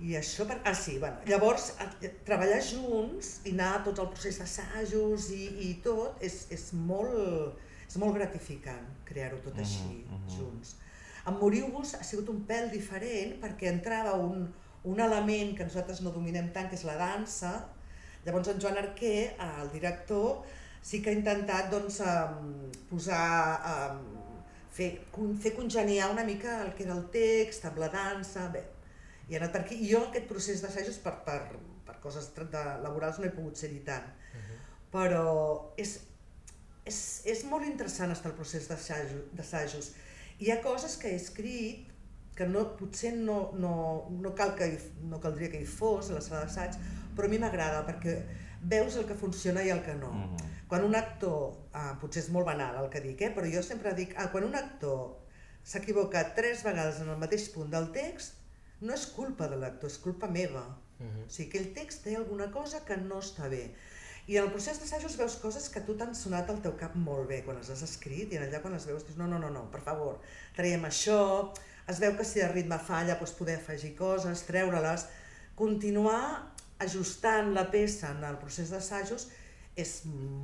[0.00, 0.58] I això, per...
[0.66, 1.68] ah sí, bueno, llavors
[2.02, 6.64] eh, treballar junts i anar a tot el procés d'assajos i, i tot és, és,
[6.74, 7.54] molt,
[7.86, 10.34] és molt gratificant crear-ho tot així Mhm, mhm.
[10.36, 10.74] junts.
[11.24, 14.48] Amb Moriu-vos ha sigut un pèl diferent perquè entrava un,
[14.84, 17.54] un element que nosaltres no dominem tant, que és la dansa.
[18.26, 20.42] Llavors en Joan Arquer, eh, el director,
[20.82, 22.02] sí que ha intentat doncs,
[22.90, 23.96] posar,
[24.74, 24.90] fer,
[25.40, 28.64] fer congeniar una mica el que era el text amb la dansa, bé,
[29.28, 29.78] i ha anat per aquí.
[29.84, 31.38] I jo aquest procés d'assajos per, per,
[31.86, 34.06] per coses de, laborals no he pogut ser-hi tant,
[34.92, 35.96] però és,
[36.84, 39.92] és, és molt interessant estar el procés d'assajo- d'assajos.
[40.38, 41.90] Hi ha coses que he escrit
[42.34, 43.74] que no, potser no, no,
[44.10, 46.74] no, cal que hi, no caldria que hi fos a la sala d'assaig,
[47.14, 48.16] però a mi m'agrada perquè
[48.66, 50.10] veus el que funciona i el que no.
[50.10, 50.50] Mhm.
[50.68, 53.92] Quan un actor, ah, potser és molt banal el que dic, eh, però jo sempre
[53.94, 55.20] dic, ah, quan un actor
[55.62, 58.34] s'ha equivocat tres vegades en el mateix punt del text,
[58.84, 60.64] no és culpa de l'actor, és culpa meva.
[61.00, 61.26] Mhm.
[61.26, 63.70] O sigui, aquell text té alguna cosa que no està bé.
[64.26, 66.94] I en el procés d'assajos veus coses que a tu t'han sonat al teu cap
[66.96, 69.50] molt bé quan les has escrit i allà quan les veus dius no, no, no,
[69.52, 70.20] no, per favor,
[70.56, 71.52] traiem això,
[71.92, 75.04] es veu que si el ritme falla doncs poder afegir coses, treure-les,
[75.60, 79.28] continuar ajustant la peça en el procés d'assajos
[79.76, 79.92] és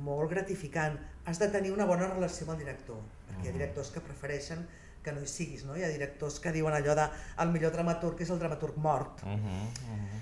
[0.05, 0.99] molt gratificant.
[1.25, 4.61] Has de tenir una bona relació amb el director, perquè hi ha directors que prefereixen
[5.03, 5.75] que no hi siguis, no?
[5.77, 7.07] Hi ha directors que diuen allò de
[7.39, 9.23] el millor dramaturg és el dramaturg mort.
[9.23, 9.37] Mhm,
[9.87, 10.19] mhm.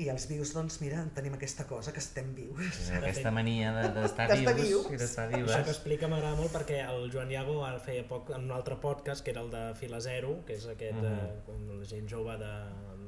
[0.00, 2.58] I els vius, doncs mira, tenim aquesta cosa, que estem vius.
[2.80, 4.86] És Aquesta mania de- d'estar D'estar vius vius.
[4.92, 5.68] i d'estar Això que vives.
[5.68, 9.30] explica m'agrada molt perquè el Joan Iago el feia poc en un altre podcast, que
[9.32, 11.04] era el de Fila Zero, que és aquest, Mhm.
[11.04, 12.52] eh, com la gent jove de,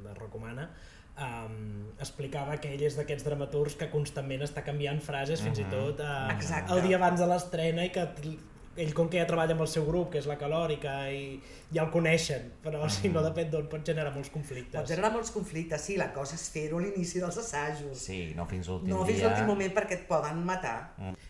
[0.03, 0.69] de recomana,
[1.17, 5.71] um, explicava que ell és d'aquests dramaturgs que constantment està canviant frases, fins i Mhm.
[5.71, 6.73] tot uh, Exacte.
[6.73, 8.05] el dia abans de l'estrena i que
[8.75, 11.37] ell com que ja treballa amb el seu grup, que és la Calòrica, i
[11.73, 14.79] ja el coneixen, però si no depèn d'on pot generar molts conflictes.
[14.79, 18.01] Pot generar molts conflictes, sí, la cosa és fer-ho a l'inici dels assajos.
[18.01, 19.13] Sí, no fins l'últim no dia.
[19.13, 20.75] fins l'últim moment perquè et poden matar.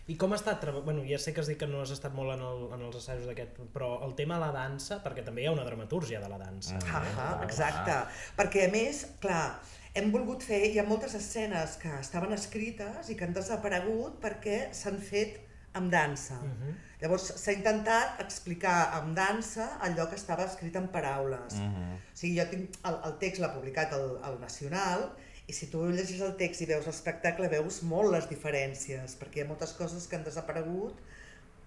[0.08, 0.64] I com ha estat?
[0.84, 2.98] Bueno, ja sé que has dit que no has estat molt en, el, en els
[3.02, 6.32] assajos d'aquest, però el tema de la dansa, perquè també hi ha una dramatúrgia de
[6.32, 6.78] la dansa.
[6.80, 6.92] Mm.
[6.92, 7.96] Ah, ah, exacte.
[8.38, 9.46] Perquè a més, clar,
[9.94, 14.68] hem volgut fer, hi ha moltes escenes que estaven escrites i que han desaparegut perquè
[14.74, 15.42] s'han fet
[15.78, 16.38] amb dansa.
[16.40, 16.74] Mhm.
[17.00, 21.54] Llavors s'ha intentat explicar amb dansa allò que estava escrit en paraules.
[21.60, 21.92] Mhm.
[21.96, 25.10] O sigui, jo tinc el, el text l'ha publicat el, el Nacional
[25.46, 29.44] i si tu llegis el text i veus l'espectacle veus molt les diferències perquè hi
[29.44, 30.96] ha moltes coses que han desaparegut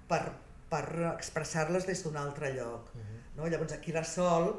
[0.07, 0.23] per,
[0.71, 2.89] per expressar-les des d'un altre lloc.
[3.35, 3.45] No?
[3.45, 4.55] Llavors aquí la Sol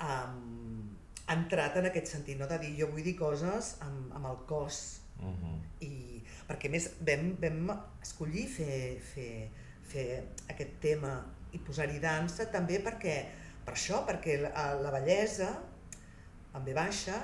[0.00, 0.96] um,
[1.26, 2.48] ha entrat en aquest sentit, no?
[2.50, 5.54] de dir jo vull dir coses amb, amb el cos Mhm.
[5.80, 5.94] i
[6.48, 9.48] perquè a més vam, vam escollir fer, fer,
[9.88, 10.06] fer
[10.48, 11.16] aquest tema
[11.52, 13.18] i posar-hi dansa també perquè
[13.64, 15.50] per això, perquè la, la bellesa
[16.56, 17.18] en ve baixa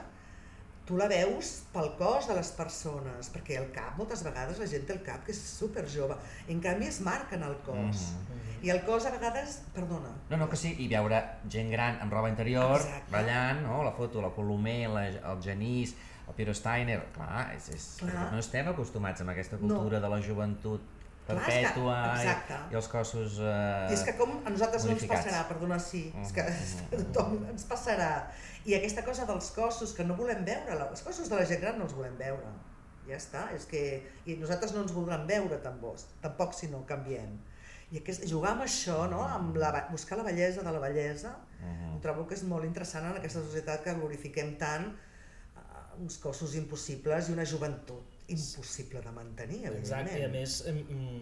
[0.85, 4.85] tu la veus pel cos de les persones perquè el cap, moltes vegades la gent
[4.85, 6.17] té el cap que és super jove,
[6.53, 8.43] en canvi es marca en el cos Mhm.
[8.65, 12.13] i el cos a vegades, perdona No, no, que sí, i veure gent gran amb
[12.13, 13.11] roba interior, Exacte.
[13.13, 13.83] ballant, no?
[13.85, 15.95] la foto, la Colomer, la, el Genís,
[16.29, 18.31] el Piero Steiner, clar, és, és, Clar.
[18.33, 19.69] no estem acostumats amb aquesta No.
[19.69, 20.81] cultura de la joventut
[21.27, 23.39] Clar, és que- perpètua i, i els cossos...
[23.41, 26.51] Eh, I és que com a nosaltres no ens passarà, perdona, sí, és que a
[26.91, 28.11] tothom ens passarà.
[28.65, 31.79] I aquesta cosa dels cossos que no volem veure, els cossos de la gent gran
[31.79, 32.53] no els volem veure.
[33.09, 33.81] Ja està, és que...
[34.27, 37.35] I nosaltres no ens voldran veure tampoc, tampoc si no canviem.
[37.93, 39.21] I aquest, jugar amb això, no?
[39.29, 41.95] amb la, buscar la bellesa de la bellesa, Mhm.
[41.97, 45.14] ho trobo que és molt interessant en aquesta societat que glorifiquem tant uh,
[46.01, 50.41] uns cossos impossibles i una joventut impossible de mantenir, Exacte, i a evidentment.
[50.41, 51.21] més em,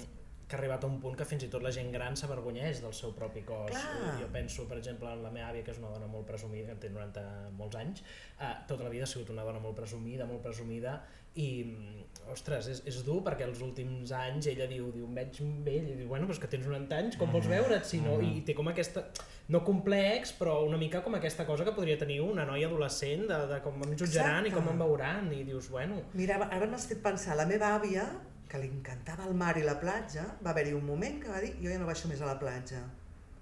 [0.52, 2.92] que ha arribat a un punt que fins i tot la gent gran s'avergonyeix del
[2.92, 3.70] seu propi cos.
[3.72, 4.18] Clar.
[4.20, 6.80] Jo penso, per exemple, en la meva àvia, que és una dona molt presumida, que
[6.84, 7.22] té 90
[7.56, 8.02] molts anys,
[8.38, 10.98] eh, tota la vida ha sigut una dona molt presumida, molt presumida,
[11.34, 11.98] i, mm,
[12.32, 15.96] ostres, és, és dur perquè els últims anys ella diu, diu em veig vell, i
[15.98, 18.18] diu, bueno, però és que tens 90 anys, com vols veure't, si no?
[18.22, 19.02] I té com aquesta,
[19.48, 23.40] no complex, però una mica com aquesta cosa que podria tenir una noia adolescent, de,
[23.50, 27.02] de com em jutjaran i com em veuran, i dius, bueno, Mira, ara m'has fet
[27.04, 28.06] pensar, la meva àvia,
[28.48, 31.54] que li encantava el mar i la platja, va haver-hi un moment que va dir
[31.62, 32.84] jo ja no baixo més a la platja,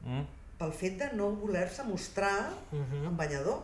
[0.01, 0.23] Mm?
[0.61, 3.07] pel fet de no voler-se mostrar Mhm.
[3.09, 3.63] en banyador.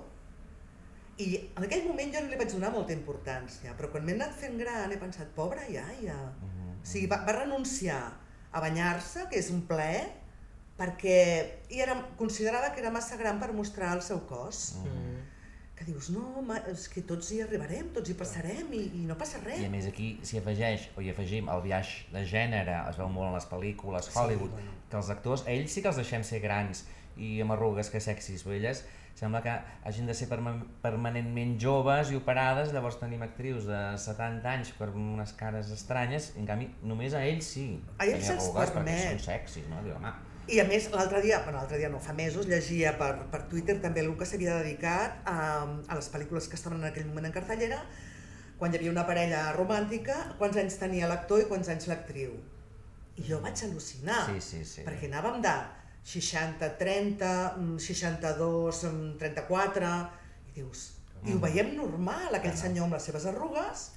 [1.19, 4.35] I en aquell moment jo no li vaig donar molta importància, però quan m'he anat
[4.37, 6.83] fent gran he pensat, pobra iaia, Mhm.
[6.83, 8.03] o sigui, va, va renunciar
[8.53, 10.05] a banyar-se, que és un plaer,
[10.77, 11.17] perquè
[11.73, 14.77] i era, considerava que era massa gran per mostrar el seu cos.
[14.85, 15.17] mm,
[15.77, 19.15] Que dius, no, ma, és que tots hi arribarem, tots hi passarem i, i no
[19.21, 19.59] passa res.
[19.61, 23.11] I a més aquí s'hi afegeix, o hi afegim, el viatge de gènere, es veu
[23.13, 24.71] molt en les pel·lícules, Hollywood, bueno.
[24.89, 26.87] que els actors, ells sí que els deixem ser grans
[27.19, 29.53] i amb arrugues que sexis, però elles sembla que
[29.89, 30.53] hagin de ser perma
[30.83, 36.47] permanentment joves i operades, llavors tenim actrius de 70 anys per unes cares estranyes, en
[36.49, 37.67] canvi només a ells sí.
[37.99, 39.07] A ells se'ls permet.
[39.17, 39.81] són sexis, no?
[39.87, 40.13] Diu, home,
[40.53, 43.81] I a més, l'altre dia, bueno, l'altre dia no, fa mesos, llegia per, per Twitter
[43.83, 45.39] també algú que s'havia dedicat a,
[45.89, 47.81] a les pel·lícules que estaven en aquell moment en cartellera,
[48.61, 52.37] quan hi havia una parella romàntica, quants anys tenia l'actor i quants anys l'actriu.
[53.17, 54.85] I jo vaig al·lucinar, Sí, sí, sí.
[54.87, 55.57] perquè anàvem de
[56.07, 59.93] 60, 30, mm, 62, mm, 34,
[60.53, 60.85] i dius,
[61.27, 63.89] i ho veiem normal, aquell senyor amb les seves arrugues,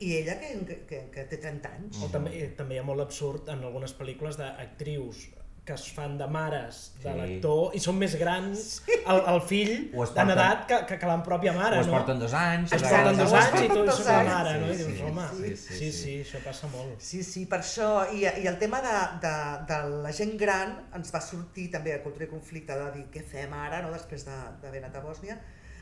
[0.00, 2.00] i ella que, que, que té 30 anys.
[2.06, 5.26] O també, eh, també hi ha molt absurd en algunes pel·lícules d'actrius
[5.68, 7.16] que es fan de mares de Sí.
[7.18, 8.62] l'actor i són més grans
[8.94, 11.92] el, el fill en porten- edat que, que, que la pròpia mare, o es no?
[11.98, 14.70] porten dos anys, es porten de- dos anys i tu ets la mare, no?
[14.72, 16.14] I Sí, dius, sí, home, sí, sí, sí, sí, sí.
[16.24, 16.96] això passa molt.
[17.10, 19.34] Sí, sí, per això, i, i el tema de, de,
[19.68, 19.78] de
[20.08, 23.52] la gent gran ens va sortir també a Cultura i Conflicte de dir què fem
[23.52, 23.92] ara, no?
[23.92, 25.36] després de- d'haver anat a Bòsnia.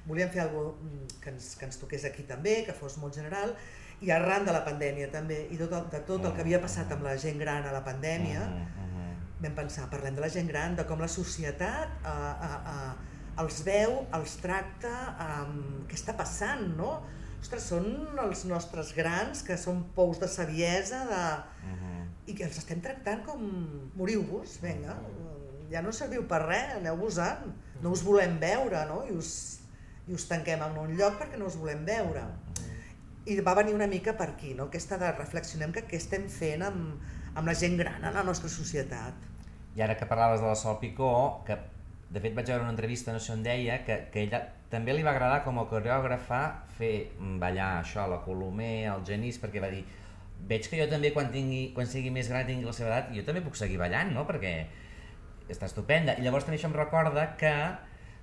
[0.07, 3.55] Volíem fer alguna cosa que ens, que ens toqués aquí també, que fos molt general,
[4.03, 6.91] i arran de la pandèmia també, i tot el, de tot el que havia passat
[6.93, 8.96] amb la gent gran a la pandèmia, Mhm, mhm.
[9.41, 12.17] Vam pensar, parlem de la gent gran, de com la societat a,
[12.49, 12.77] a, a,
[13.43, 14.93] els veu, els tracta,
[15.45, 16.95] um, què està passant, no?
[17.37, 21.25] Ostres, són els nostres grans que són pous de saviesa de...
[21.69, 21.93] Mhm.
[22.27, 23.43] i que els estem tractant com
[23.95, 24.97] moriu-vos, vinga,
[25.71, 27.53] ja no serviu per res, aneu-vos-en,
[27.85, 29.03] no us volem veure, no?
[29.07, 29.31] I us,
[30.09, 32.25] i us tanquem en un lloc perquè no us volem veure.
[33.27, 34.69] I va venir una mica per aquí, no?
[34.71, 38.49] aquesta de reflexionem que què estem fent amb, amb la gent gran a la nostra
[38.49, 39.17] societat.
[39.77, 41.59] I ara que parlaves de la Sol Picó, que
[42.09, 44.41] de fet vaig veure una entrevista, no sé on deia, que, que ella
[44.73, 46.41] també li va agradar com a coreògrafa
[46.79, 49.85] fer mm, ballar això, la Colomer, el Genís, perquè va dir
[50.49, 53.25] veig que jo també quan, tingui, quan sigui més gran tingui la seva edat, jo
[53.27, 54.27] també puc seguir ballant, no?
[54.29, 54.55] perquè
[55.53, 56.17] està estupenda.
[56.17, 57.53] I llavors també això em recorda que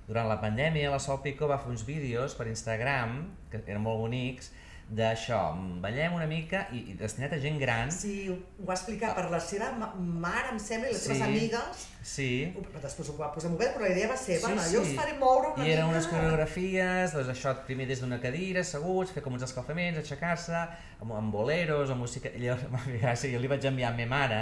[0.08, 3.18] durant la pandèmia la Sol Picó va fer uns vídeos per Instagram,
[3.50, 4.52] que eren molt bonics,
[4.88, 5.38] d'això,
[5.80, 7.90] ballem una mica i, i destinat a gent gran.
[7.90, 11.24] Sí, ho va explicar per la seva ma- mare, em sembla, i les seves Sí.
[11.24, 12.28] amigues, Sí.
[12.68, 14.74] però després ho va posar molt bé, però la idea va ser, Sí, bueno, sí.
[14.76, 15.96] jo us faré moure una I eren mica...
[15.96, 20.54] unes coreografies, doncs això, primer des d'una cadira, asseguts, fer com uns escalfaments, aixecar-se,
[21.00, 22.28] amb, amb boleros, amb música...
[22.34, 24.40] I llavors, jo li vaig enviar a ma mare,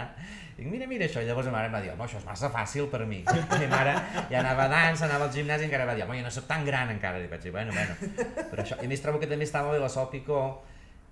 [0.56, 2.50] dic, mira, mira això, i llavors la mare em va dir, home, això és massa
[2.52, 3.22] fàcil per mi.
[3.62, 3.94] I ma mare
[4.28, 6.46] ja anava a dansa, anava al gimnàs i encara va dir, home, jo no soc
[6.50, 7.22] tan gran encara.
[7.22, 7.94] I vaig dir, bueno, bueno,
[8.50, 8.76] però això...
[8.82, 10.31] I a més trobo que també molt bé la Sol Picó,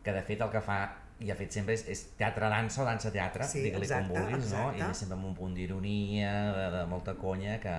[0.02, 0.78] que de fet el que fa
[1.20, 4.70] i ha fet sempre és, és teatre-dansa o dansa-teatre, Sí, digue-li com exacte, vulguis, no?
[4.72, 7.74] I sempre amb un punt d'ironia, de, de molta conya, que,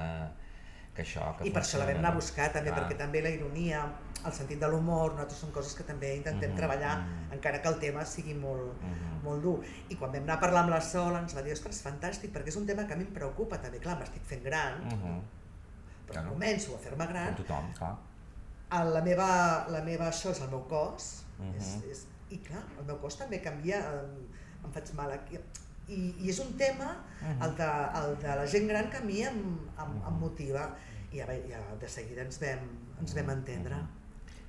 [0.94, 1.32] que això...
[1.40, 2.84] Que I per això la vam anar a buscar també, Clar.
[2.84, 3.82] perquè també la ironia,
[4.22, 7.34] el sentit de l'humor, nosaltres són coses que també intentem Mhm, treballar, mhm.
[7.40, 9.24] encara que el tema sigui molt, Mhm.
[9.24, 9.58] molt dur.
[9.90, 12.50] I quan vam anar a parlar amb la Sol ens va dir, ostres, fantàstic, perquè
[12.54, 15.18] és un tema que a mi em preocupa també, clar, m'estic fent gran, Mhm.
[16.08, 16.30] però Claro.
[16.36, 17.96] començo a fer-me gran, Com tothom, clar.
[18.70, 21.56] a la meva, la meva això és el meu cos, Mhm.
[21.58, 24.28] és, és, i clar, el meu cos també canvia, em,
[24.66, 25.40] em faig mal aquí,
[25.88, 27.42] i, i és un tema, Mhm.
[27.44, 27.70] el, de,
[28.02, 30.20] el de la gent gran que a mi em, em, em Mhm.
[30.20, 30.76] motiva,
[31.12, 32.60] i ja, ja de seguida ens vam,
[33.00, 33.76] ens vam entendre.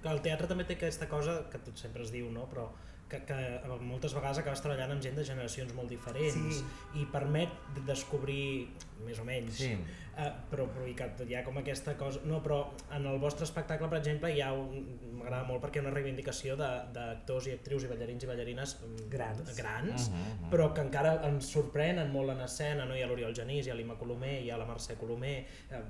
[0.03, 2.49] Clar, el teatre també té aquesta cosa que tot sempre es diu, no?
[2.49, 2.69] però
[3.13, 6.65] que, que moltes vegades acabes treballant amb gent de generacions molt diferents Sí.
[7.03, 7.53] i permet
[7.87, 8.69] descobrir,
[9.05, 9.73] més o menys, Sí.
[9.73, 12.21] eh, però, però i que hi ha com aquesta cosa...
[12.29, 12.61] No, però
[12.95, 15.11] en el vostre espectacle, per exemple, hi ha un...
[15.23, 18.77] m'agrada molt perquè hi ha una reivindicació de- d'actors i actrius i ballarins i ballarines
[18.81, 19.53] mm, Grans.
[19.57, 20.51] grans Mhm, mhm.
[20.51, 22.97] però que encara ens sorprenen molt en escena, no?
[22.97, 25.83] hi ha l'Oriol Genís, hi ha l'Ima Colomer, hi ha la Mercè Colomer, eh,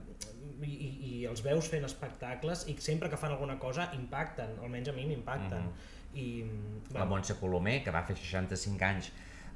[0.62, 0.90] i, i,
[1.22, 5.06] i els veus fent espectacles i sempre que fan alguna cosa impacten, almenys a mi
[5.06, 5.70] m'impacten.
[6.14, 6.44] I,
[6.92, 9.12] La bueno, Montse Colomer, que va fer 65 anys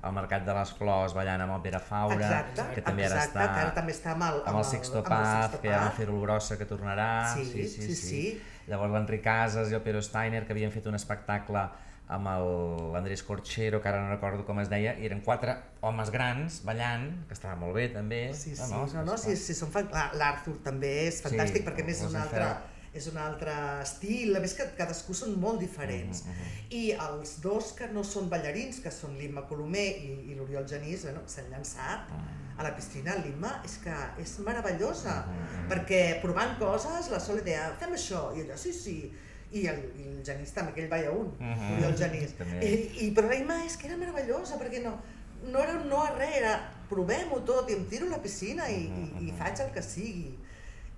[0.06, 3.38] al Mercat de les Flors ballant amb el Pere Faura, Exacte, que també ara exacte,
[3.40, 6.20] està que ara també està amb el, amb el Sixto Paz, que ja van fer-ho
[6.20, 7.08] brossa, que tornarà.
[7.34, 8.22] Sí, sí, sí, sí.
[8.68, 11.64] Llavors l'Enric Casas i el Pedro Steiner, que havien fet un espectacle
[12.08, 16.10] amb el- l'Andrés Corchero, que ara no recordo com es deia, i eren quatre homes
[16.14, 18.32] grans ballant, que estava molt bé també.
[18.32, 19.88] Sí, sí, No, no, no, no, sí, sí, són fan...
[20.14, 22.75] l'Arthur també és fantàstic Sí, perquè més és un altre, Inferno.
[22.96, 26.24] És un altre estil, a més que cadascú són molt diferents.
[26.24, 26.72] Mhm, mhm.
[26.78, 31.02] I els dos que no són ballarins, que són l'Imma Colomer i, i l'Oriol Genís,
[31.04, 32.58] bueno, s'han llançat Mhm.
[32.58, 33.14] a la piscina.
[33.24, 35.68] L'Imma és que és meravellosa, Mhm, mhm.
[35.70, 39.12] perquè provant coses, la Sol deia, fem això, i ella, sí, sí,
[39.52, 42.30] i el, i el Genís també, que ell balla un, Mhm, l'Oriol Genís.
[42.62, 44.98] I, i, però l'Imma és que era meravellosa, perquè no,
[45.44, 48.68] no era un no a res, era provem-ho tot i em tiro a la piscina
[48.70, 48.86] i,
[49.20, 50.38] i, i faig el que sigui.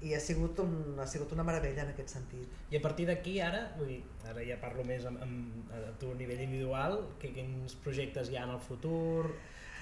[0.06, 2.52] I ha sigut, un, ha sigut una meravella en aquest sentit.
[2.70, 6.12] I a partir d'aquí ara, vull dir, ara ja parlo més amb, amb, a tu
[6.14, 9.32] a nivell individual, que, quins projectes hi ha en el futur,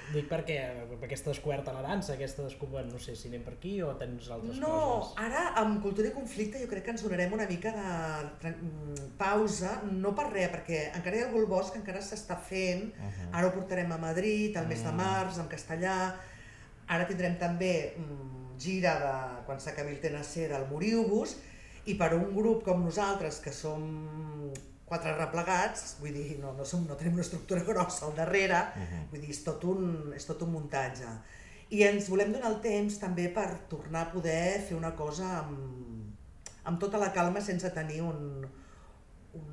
[0.06, 0.54] Dic perquè
[1.02, 4.28] aquesta descoberta a la dansa, aquesta descoberta, no sé si anem per aquí o tens
[4.30, 4.68] altres No,
[5.00, 5.16] coses.
[5.18, 8.52] ara amb cultura i conflicte jo crec que ens donarem una mica de
[9.18, 12.92] pausa, no per res, perquè encara hi ha algú bosc que encara s'està fent,
[13.32, 15.96] ara ho portarem a Madrid el mes de març, en castellà,
[16.86, 19.12] ara tindrem també mm, gira de,
[19.46, 21.36] quan s'acabi el TNC del Moriu-vos,
[21.86, 23.84] i per un grup com nosaltres, que som
[24.86, 28.60] quatre replegats, vull dir, no, no, som, no tenim una estructura grossa al darrere,
[29.10, 31.10] vull dir, és tot, un, és tot un muntatge.
[31.74, 36.12] I ens volem donar el temps també per tornar a poder fer una cosa amb,
[36.66, 38.46] amb tota la calma sense tenir un,
[39.34, 39.48] un,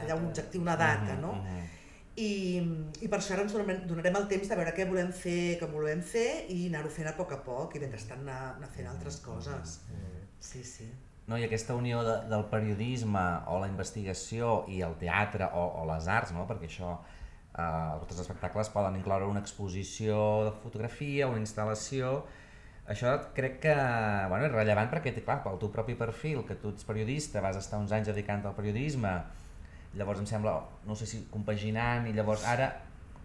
[0.00, 1.36] allà un objectiu, una data, no?
[1.38, 1.70] Mhm.
[2.14, 2.60] I,
[3.02, 5.72] I per això ara ens donarem, donarem el temps de veure què volem fer, com
[5.74, 9.18] volem fer i anar-ho fent a poc a poc i mentrestant anar, anar fent altres
[9.24, 9.80] coses.
[10.38, 10.86] Sí, sí.
[11.26, 15.84] No, i aquesta unió de, del periodisme o la investigació i el teatre o, o
[15.88, 16.44] les arts, no?
[16.46, 16.94] perquè això,
[17.56, 20.18] eh, altres espectacles poden incloure una exposició
[20.50, 22.18] de fotografia, una instal·lació,
[22.86, 23.74] això crec que
[24.28, 27.80] bueno, és rellevant perquè, clar, pel teu propi perfil, que tu ets periodista, vas estar
[27.80, 29.14] uns anys dedicant al periodisme,
[29.96, 30.54] llavors em sembla,
[30.86, 32.70] no sé si compaginant, i llavors ara,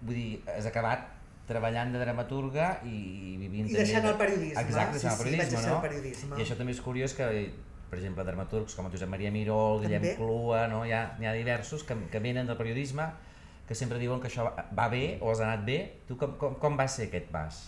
[0.01, 1.07] vull dir, has acabat
[1.49, 2.93] treballant de dramaturga i,
[3.33, 5.55] i vivint I també deixant de- el periodisme, Exacte, sí, deixant el sí, periodisme, vaig
[5.55, 5.75] deixar no?
[5.79, 6.37] el periodisme.
[6.37, 7.29] I això també és curiós que,
[7.89, 10.15] per exemple, dramaturgs com el Josep Maria Miró, el Guillem També.
[10.19, 10.83] Clua, no?
[10.85, 13.09] hi, ha, hi ha diversos que, que venen del periodisme
[13.67, 15.79] que sempre diuen que això va- va bé o has anat bé.
[16.07, 17.59] Tu com, com, com va ser aquest pas?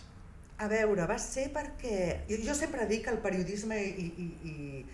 [0.61, 2.21] A veure, va ser perquè...
[2.29, 4.85] Jo, jo sempre dic que el periodisme i, i, i,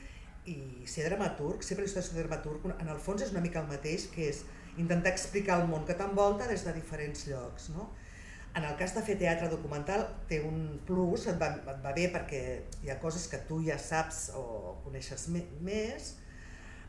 [0.47, 3.69] i ser dramaturg, ser periodista i ser dramaturg, en el fons és una mica el
[3.71, 4.43] mateix, que és
[4.77, 7.71] intentar explicar el món que t'envolta des de diferents llocs.
[7.75, 7.89] No?
[8.57, 12.07] En el cas de fer teatre documental té un plus, et va, et va bé
[12.13, 12.43] perquè
[12.83, 16.15] hi ha coses que tu ja saps o coneixes més.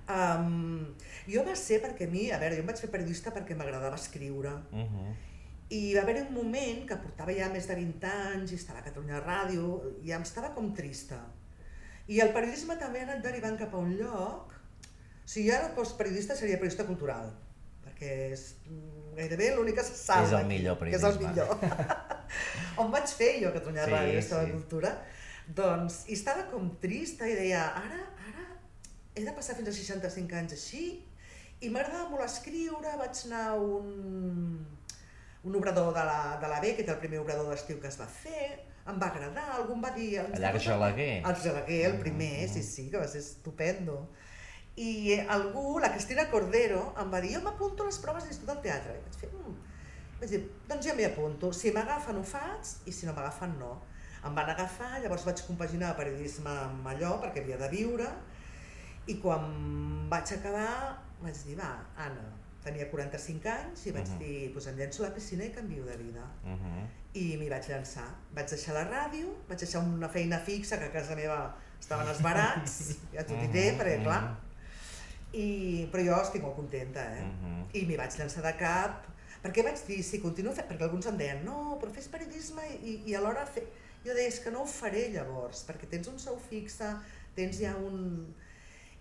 [0.09, 0.95] Um,
[1.29, 3.99] jo va ser perquè a mi, a veure, jo em vaig fer periodista perquè m'agradava
[4.01, 4.55] escriure.
[4.73, 5.11] Uh -huh.
[5.69, 8.83] I va haver un moment que portava ja més de 20 anys i estava a
[8.83, 11.21] Catalunya Ràdio i em estava com trista.
[12.09, 14.55] I el periodisme també ha anat derivant cap a un lloc...
[15.29, 17.27] O sigui, jo ara fos periodista seria periodista cultural,
[17.85, 21.19] perquè és mm, gairebé l'únic que se salva És el aquí, millor que és el
[21.19, 21.29] periodisme.
[21.29, 22.07] millor.
[22.81, 24.55] On vaig fer jo a Catalunya Sí, Ràdio, aquesta sí.
[24.55, 24.93] cultura,
[25.61, 28.47] doncs, i estava com trista i deia, ara, ara
[29.19, 30.87] he de passar fins a 65 anys així,
[31.61, 34.65] i m'agradava molt escriure, vaig anar a un,
[35.45, 38.01] un obrador de la, de la B, que era el primer obrador d'estiu que es
[38.01, 40.09] va fer, em va agradar, algú em va dir...
[40.21, 41.11] Allà a va- Argelaguer.
[41.25, 44.09] Al Argelaguer, el primer, sí, sí, que va ser estupendo.
[44.77, 48.31] I eh, algú, la Cristina Cordero, em va dir, jo m'apunto a les proves de
[48.31, 48.95] l'Institut del Teatre.
[48.95, 49.55] I vaig fer, mm.
[50.21, 53.73] vaig dir, doncs jo m'hi apunto, si m'agafen ho faig i si no m'agafen no.
[54.27, 58.09] Em van agafar, llavors vaig compaginar periodisme amb allò perquè havia de viure
[59.07, 59.45] i quan
[60.11, 62.25] vaig acabar vaig dir, va, Anna,
[62.65, 64.19] tenia 45 anys i vaig Mhm.
[64.19, 66.87] dir, doncs em llenço a la piscina i canvio de vida Uh -huh.
[67.15, 68.05] I m'hi vaig llançar.
[68.37, 72.21] Vaig deixar la ràdio, vaig deixar una feina fixa que a casa meva estaven els
[72.23, 72.79] barats,
[73.15, 74.23] ja t'ho diré, Mhm, perquè clar,
[75.33, 77.25] i, però jo estic molt contenta, eh?
[77.25, 77.63] Mhm.
[77.75, 79.07] I m'hi vaig llançar de cap,
[79.43, 83.03] perquè vaig dir, si continuo fent, perquè alguns em deien, no, però fes periodisme i,
[83.07, 83.65] i alhora fer...
[84.05, 86.87] Jo deia, és que no ho faré llavors, perquè tens un sou fixe,
[87.35, 88.35] tens ja un...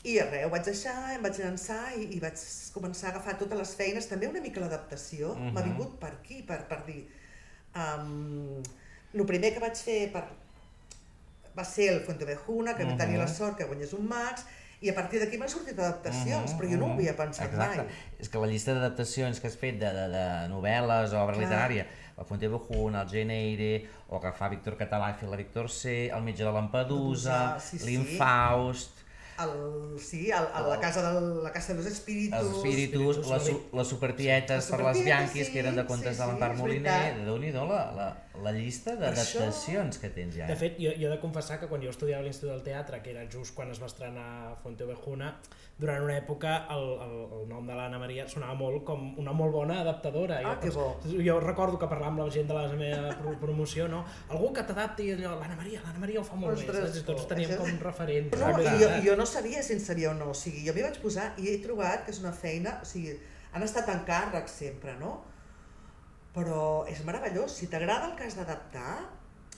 [0.07, 2.39] I res, ho vaig deixar, em vaig llançar i, i vaig
[2.73, 6.63] començar a agafar totes les feines, també una mica l'adaptació, m'ha vingut per aquí, per,
[6.69, 7.01] per dir...
[7.75, 8.61] Um,
[9.13, 10.23] el primer que vaig fer per,
[11.57, 12.97] va ser el Fuente Vejuna, que Mhm.
[12.97, 14.45] tenia la sort que guanyés un Max,
[14.81, 16.97] i a partir d'aquí m'han sortit adaptacions, Mhm, però jo no ho mhm.
[16.99, 17.77] havia pensat Exacte.
[17.77, 17.87] mai.
[18.19, 21.47] És que la llista d'adaptacions que has fet de, de, de novel·les o obra Clar.
[21.47, 26.07] literària, la Fuente Bejuna, el Jane Eyre, o agafar Víctor Català i la Víctor C,
[26.09, 27.85] el metge de Lampedusa, sí, sí.
[27.85, 28.91] l'Infaust,
[29.43, 32.39] El, sí, el, el, la, casa del, la casa de los espíritus.
[32.39, 33.57] els espíritus, espíritus, les, sí.
[33.79, 36.61] les supertietes Les per les Bianquis, sí, que eren de contes sí, de l'Empar sí,
[36.63, 37.25] Moliner, veritat.
[37.27, 38.07] déu nhi la, la,
[38.43, 40.47] la llista d'adaptacions que tens ja.
[40.47, 43.01] De fet, jo, jo he de confessar que quan jo estudiava a l'Institut del Teatre,
[43.03, 45.31] que era just quan es va estrenar Fonte Ovejuna,
[45.77, 49.53] durant una època el, el, el nom de l'Anna Maria sonava molt com una molt
[49.53, 50.39] bona adaptadora.
[50.43, 50.87] Ah, jo, que bo.
[51.29, 54.03] Jo recordo que parlàvem amb la gent de la meva pro- promoció, no?
[54.29, 57.29] Algú que t'adapti allò, l'Anna Maria, l'Anna Maria ho fa molt Ostres, bé, tots oh,
[57.29, 58.37] teníem això- com referents.
[58.39, 60.85] No, i jo, jo no sabia si en sabia o no, o sigui, jo m'hi
[60.87, 63.17] vaig posar i he trobat que és una feina, o sigui,
[63.53, 65.19] han estat en càrrec sempre, no?
[66.37, 68.97] Però és meravellós, si t'agrada el que has d'adaptar,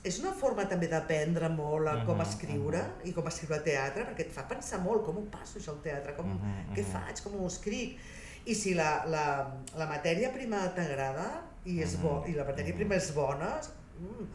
[0.07, 4.27] és una forma també d'aprendre molt a com Mhm, escriure i com escriure teatre, perquè
[4.29, 6.91] et fa pensar molt com ho passo això al teatre, com, Mhm, què mhm.
[6.93, 7.97] faig, com ho escric.
[8.45, 9.25] I si la, la,
[9.75, 12.77] la matèria prima t'agrada i, és bo, Mhm, i la matèria mhm.
[12.79, 13.59] prima és bona,
[13.99, 14.25] mm,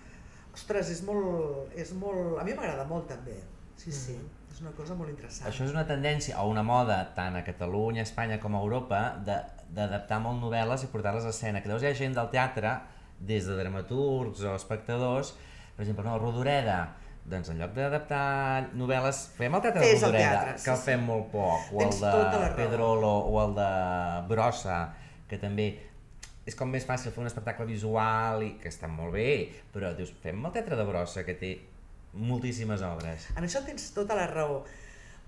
[0.53, 2.39] ostres, és molt, és molt...
[2.39, 3.41] A mi m'agrada molt també,
[3.77, 4.29] sí, sí, Mhm.
[4.53, 5.49] és una cosa molt interessant.
[5.51, 9.43] Això és una tendència o una moda tant a Catalunya, Espanya com a Europa de-
[9.75, 11.63] d'adaptar molt novel·les i portar-les a escena.
[11.63, 12.77] Que llavors hi ha gent del teatre
[13.19, 15.35] des de dramaturgs o espectadors,
[15.75, 16.79] per exemple, no, Rodoreda,
[17.25, 20.81] doncs en lloc d'adaptar novel·les, fem el teatre Fes de Rodoreda, teatre, sí, que el
[20.81, 20.87] sí.
[20.91, 22.57] fem molt poc, o Tens el tota de raó.
[22.59, 23.69] Pedrolo, o el de
[24.29, 24.79] Brossa,
[25.31, 25.69] que també
[26.45, 29.31] és com més fàcil fer un espectacle visual i que està molt bé,
[29.73, 31.55] però dius, fem el teatre de Brossa, que té
[32.15, 33.31] moltíssimes obres.
[33.35, 34.63] En això tens tota la raó.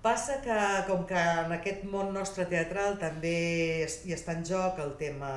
[0.01, 0.55] Passa que,
[0.87, 3.31] com que en aquest món nostre teatral també
[4.05, 5.31] hi està en joc el tema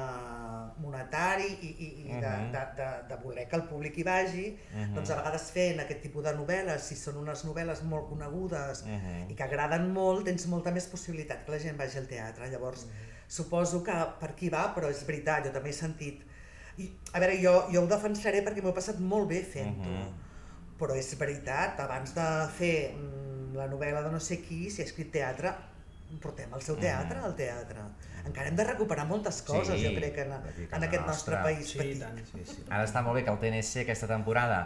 [0.81, 2.53] monetari i, i, i de, Mhm.
[2.53, 4.45] de, de, de voler que el públic hi vagi,
[4.75, 4.95] Mhm.
[4.95, 9.31] doncs a vegades fent aquest tipus de novel·les, si són unes novel·les molt conegudes Mhm.
[9.31, 12.49] i que agraden molt, tens molta més possibilitat que la gent vagi al teatre.
[12.51, 12.87] Llavors,
[13.29, 16.23] suposo que per aquí va, però és veritat, jo també he sentit...
[16.79, 19.83] I, a veure, jo, jo ho defensaré perquè m'ho he passat molt bé fent-ho.
[19.83, 20.30] Mhm.
[20.81, 22.27] Però és veritat, abans de
[22.57, 25.53] fer mm, la novel·la de no sé qui, si ha escrit teatre,
[26.23, 27.83] portem el seu teatre al teatre.
[28.27, 31.43] Encara hem de recuperar moltes coses, Sí, jo crec, en, a en aquest nostre nostra.
[31.45, 32.01] país Sí, petit.
[32.01, 32.19] tant.
[32.33, 32.65] Sí, sí.
[32.71, 34.63] Ara està molt bé que el TNC aquesta temporada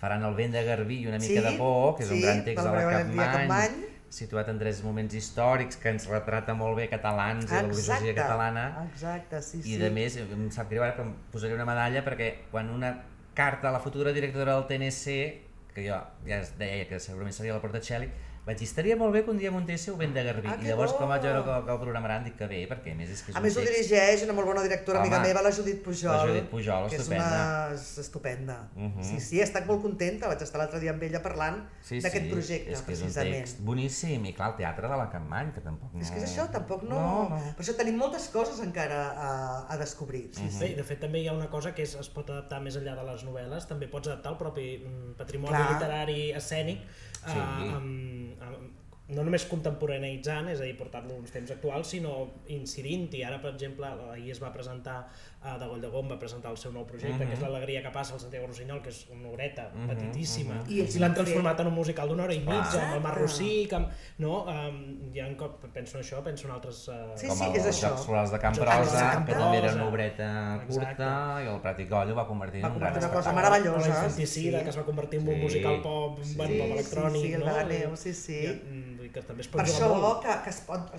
[0.00, 2.22] faran el vent de Garbí i una mica Sí, de por, que és un sí,
[2.26, 3.78] gran text de la Capmany, Capmany.
[4.10, 8.66] situat en tres moments històrics que ens retrata molt bé catalans i la burgesia catalana.
[8.92, 9.74] exacte, sí, sí.
[9.74, 12.94] I de més, em sap greu ara que em posaré una medalla perquè quan una
[13.34, 15.47] carta a la futura directora del TNC,
[15.78, 18.10] que jo ja es deia que segurament seria la Portacelli,
[18.48, 20.48] vaig dir, estaria molt bé que un dia muntéssiu vent de Garbí.
[20.48, 21.02] Ah, I llavors, bo!
[21.02, 23.32] quan vaig veure que, que el programaran, dic que bé, perquè a més és que
[23.34, 23.74] és A més ho text...
[23.76, 26.10] dirigeix una molt bona directora, amiga Home, meva, la Judit Pujol.
[26.14, 27.28] la Judit Pujol, que és estupenda.
[27.28, 27.74] una...
[27.76, 28.56] és estupenda.
[28.74, 29.02] Mhm.
[29.10, 32.24] Sí, sí, he estat molt contenta, vaig estar l'altre dia amb ella parlant Sí, d'aquest
[32.24, 33.36] sí, projecte, és que és un precisament.
[33.44, 36.00] text boníssim, i clar, el teatre de la Capmany, que tampoc no...
[36.00, 36.98] És que és això, tampoc no...
[36.98, 37.42] No, no.
[37.56, 39.30] Per això tenim moltes coses encara a,
[39.68, 40.28] a descobrir.
[40.36, 42.76] Sí, Bé, de fet també hi ha una cosa que és, es pot adaptar més
[42.80, 45.72] enllà de les novel·les, també pots adaptar el propi mm, patrimoni Clar.
[45.74, 46.82] literari escènic
[47.18, 47.36] Sí.
[47.36, 52.14] eh, amb, amb, no només contemporaneïtzant, és a dir, portar-lo als temps actuals, sinó
[52.52, 53.22] incidint-hi.
[53.24, 54.98] Ara, per exemple, ahir es va presentar,
[55.38, 58.12] de Goll de Gom va presentar el seu nou projecte, que és l'Alegria que passa
[58.14, 61.74] al Santiago Rossinyol, que és una horeta petitíssima, I ells i l'han transformat en un
[61.76, 64.40] musical d'una hora i mitja, amb el Mar Rossí, que, amb- no?
[64.50, 64.80] Um,
[65.14, 66.80] hi ha un cop, penso en això, penso en altres...
[66.88, 67.92] Uh, Sí, com sí, el, és els això.
[67.94, 70.28] Jocs Florals de Camp Jocs Florals Rosa, de Camp que també era una obreta
[70.66, 71.10] curta, Exacte.
[71.44, 73.30] i el Prat i Coll ho va convertir Va en un gran convertir una cosa
[73.30, 73.60] espectacle.
[73.60, 73.88] meravellosa.
[73.88, 74.64] La infanticida, sí.
[74.64, 75.40] que es va convertir en un Sí.
[75.46, 77.46] musical pop, sí, bueno, pop electrònic, sí, el no?
[77.46, 78.38] de la neu, sí, sí.
[78.42, 80.22] I, mm, que també es pot Per això molt.
[80.26, 80.92] que, que es pot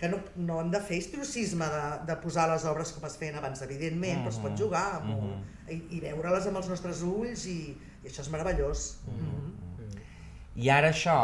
[0.00, 3.38] que no, no hem de fer historicisme de, de posar les obres com es feien
[3.40, 5.12] abans, evidentment, però es pot jugar amb,
[5.72, 7.60] i, i veure-les amb els nostres ulls i,
[8.02, 8.88] i això és meravellós.
[9.08, 9.54] Mhm.
[10.56, 11.14] I ara això,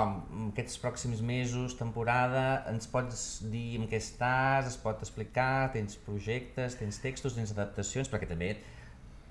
[0.51, 6.77] aquests pròxims mesos, temporada, ens pots dir en què estàs, es pot explicar, tens projectes,
[6.77, 8.59] tens textos, tens adaptacions, perquè també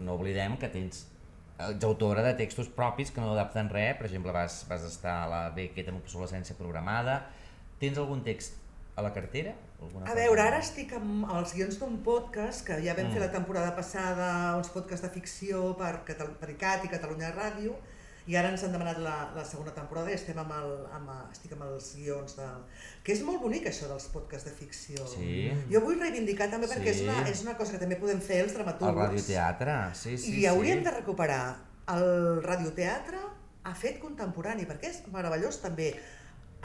[0.01, 1.03] no oblidem que tens
[1.69, 5.29] ets autora de textos propis que no adapten res, per exemple vas, vas estar a
[5.29, 7.19] la Beckett amb obsolescència programada,
[7.81, 8.57] tens algun text
[9.01, 9.53] a la cartera?
[9.81, 13.13] Alguna A veure, ara estic amb els guions d'un podcast que ja vam Mm.
[13.17, 17.73] fer la temporada passada, uns podcasts de ficció per, Catal per ICAT i Catalunya Ràdio,
[18.29, 21.55] i ara ens han demanat la, la segona temporada i estem amb el, amb, estic
[21.57, 22.45] amb els guions de...
[23.03, 25.01] Que és molt bonic això dels podcasts de ficció.
[25.09, 25.49] Sí.
[25.73, 27.01] Jo vull reivindicar també perquè Sí.
[27.01, 28.95] és, una, és una cosa que també podem fer els El dramaturgs.
[29.01, 30.85] radioteatre, sí, sí, I hauríem sí.
[30.85, 31.41] de recuperar
[31.89, 33.17] el radioteatre
[33.63, 35.95] a fet contemporani, perquè és meravellós també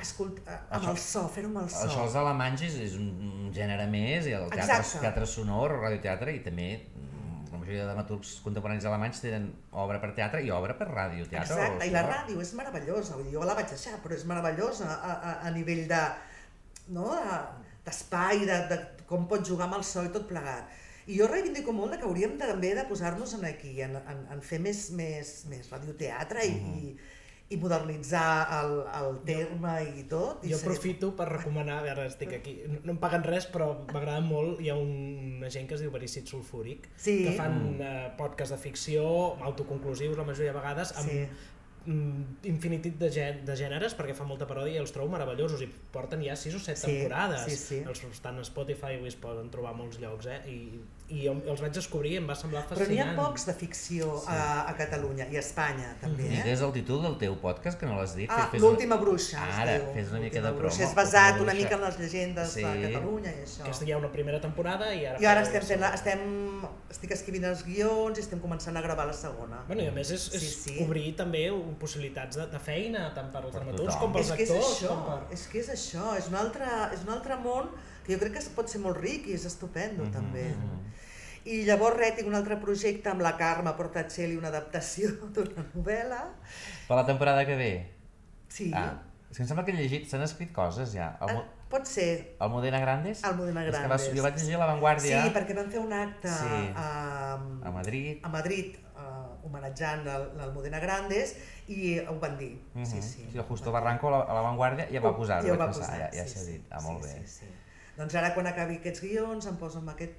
[0.03, 1.87] escoltar amb Això- el so, fer-ho amb el so.
[1.87, 3.09] Això els alemanys és, és un,
[3.47, 5.01] un gènere més, i el teatre, Exacte.
[5.07, 10.01] teatre sonor, el radioteatre, i també mm, la majoria de dramaturgs contemporanis alemanys tenen obra
[10.03, 11.55] per teatre i obra per radioteatre.
[11.55, 14.25] o Exacte, i la ràdio és meravellosa, vull dir, jo la vaig deixar, però és
[14.29, 16.03] meravellosa a, a, a nivell de
[16.89, 20.69] no, de- d'espai, de, de com pots jugar amb el so i tot plegat.
[21.07, 24.25] I jo reivindico molt de que hauríem de, també de posar-nos en aquí, en, en,
[24.35, 26.75] en fer més, més, més radioteatre i, Mhm.
[26.83, 26.97] i,
[27.49, 30.43] i modernitzar el, el terme i tot.
[30.43, 33.69] I Jo seria- aprofito per recomanar, ara estic aquí, no, no em paguen res, però
[33.93, 37.21] m'agrada molt, hi ha un, una gent que es diu Verícit Sulfúric, Sí.
[37.25, 39.07] que fan eh, podcasts de ficció,
[39.47, 41.29] autoconclusius la majoria de vegades, amb Sí.
[41.87, 45.69] Mm, infinitit de, gè- de gèneres, perquè fan molta paròdia i els trobo meravellosos, i
[45.93, 47.45] porten ja 6 o 7 Sí, temporades.
[47.47, 47.79] sí, sí.
[47.87, 50.41] Els estan a Spotify i es poden trobar a molts llocs, eh?
[50.51, 53.17] I, i els vaig descobrir i em va semblar Però n'hi ha fascinant.
[53.21, 56.43] pocs de ficció a, a Catalunya i a Espanya, també, eh?
[56.43, 58.29] Digues el títol del teu podcast, que no l'has dit.
[58.31, 59.39] Ah, l'última bruixa.
[59.63, 59.93] Ara, diu.
[59.95, 60.77] fes una mica de bruixa.
[60.79, 60.91] promo.
[60.91, 62.63] És basat una mica en les llegendes Sí.
[62.67, 63.63] de Catalunya i això.
[63.63, 65.21] Aquesta hi ha una primera temporada i ara...
[65.23, 66.21] I ara estem fent, la, estem,
[66.91, 69.63] estic escrivint els guions i estem començant a gravar la segona.
[69.69, 70.75] Bueno, i a més és, és Sí, sí, sí.
[70.79, 70.85] sí.
[70.85, 71.51] obrir també
[71.81, 74.71] possibilitats de, de feina, tant per als Per dramaturgs com pels és que és actors.
[74.77, 75.35] això, Com per...
[75.37, 77.71] és que és això, és un, altre, és un altre món
[78.05, 80.47] que jo crec que pot ser molt ric i és estupendo Mhm, també.
[81.47, 86.23] I llavors res, tinc un altre projecte amb la Carme Portacelli, una adaptació d'una novel·la.
[86.89, 87.73] Per la temporada que ve.
[88.49, 88.95] Sí, Ah,
[89.31, 91.13] és que em sembla que he llegit, s'han escrit coses ja.
[91.23, 93.23] El, ah, pot ser, el Modena Grandes?
[93.27, 94.11] El Modena És que va, Grandes.
[94.17, 95.23] jo vaig llegir a La Vanguardia.
[95.23, 96.73] Sí, perquè vam fer un acte Sí.
[96.75, 98.19] a, A Madrid.
[98.23, 98.77] a Madrid
[99.47, 101.35] homenatjant el- l'Almudena Grandes
[101.69, 102.53] i ho van dir,
[102.85, 102.97] sí, sí.
[102.97, 103.03] Mhm.
[103.33, 105.99] Sí, el Justo Barranco a la, Vanguardia ja va posar-ho, Ja ho vaig pensar, posar,
[106.05, 107.27] ja, ja sí, s'ha sí, dit, ah, molt sí, bé.
[107.27, 107.53] Sí, sí.
[107.97, 110.13] Doncs ara quan acabi aquests guions em poso amb, aquest,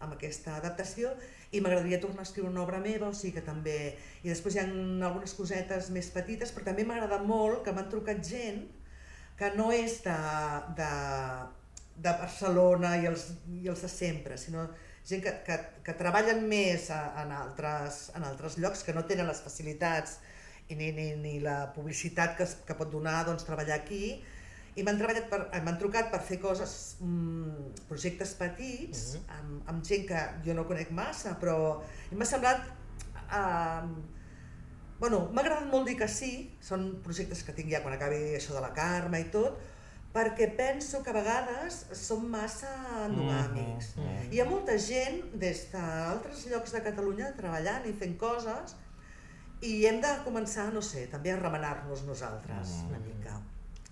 [0.00, 1.10] amb aquesta adaptació
[1.52, 3.96] i m'agradaria tornar a escriure una obra meva, o sigui que també...
[4.22, 4.64] I després hi ha
[5.08, 8.64] algunes cosetes més petites, però també m'agrada molt que m'han trucat gent
[9.38, 10.16] que no és de,
[10.78, 10.90] de,
[11.96, 13.26] de Barcelona i els,
[13.62, 14.68] i els de sempre, sinó
[15.06, 19.28] gent que, que, que treballen més a, en, altres, en altres llocs, que no tenen
[19.30, 20.18] les facilitats
[20.68, 24.16] i ni, ni, ni la publicitat que, es- que pot donar doncs, treballar aquí,
[24.76, 29.38] i m'han treballat per, eh, m'han trucat per fer coses, mm, projectes petits, uh -huh.
[29.38, 31.80] amb, amb gent que jo no conec massa, però
[32.12, 32.60] m'ha semblat...
[33.30, 33.86] Eh,
[34.98, 38.54] bueno, m'ha agradat molt dir que sí, són projectes que tinc ja quan acabi això
[38.54, 39.58] de la Carme i tot,
[40.16, 42.70] perquè penso que a vegades som massa
[43.04, 43.90] endogàmics.
[43.98, 44.32] Mhm, mhm.
[44.32, 48.72] Hi ha molta gent des d'altres llocs de Catalunya treballant i fent coses
[49.60, 52.88] i hem de començar, no sé, també a remenar-nos nosaltres Mm.
[52.88, 53.36] una mica.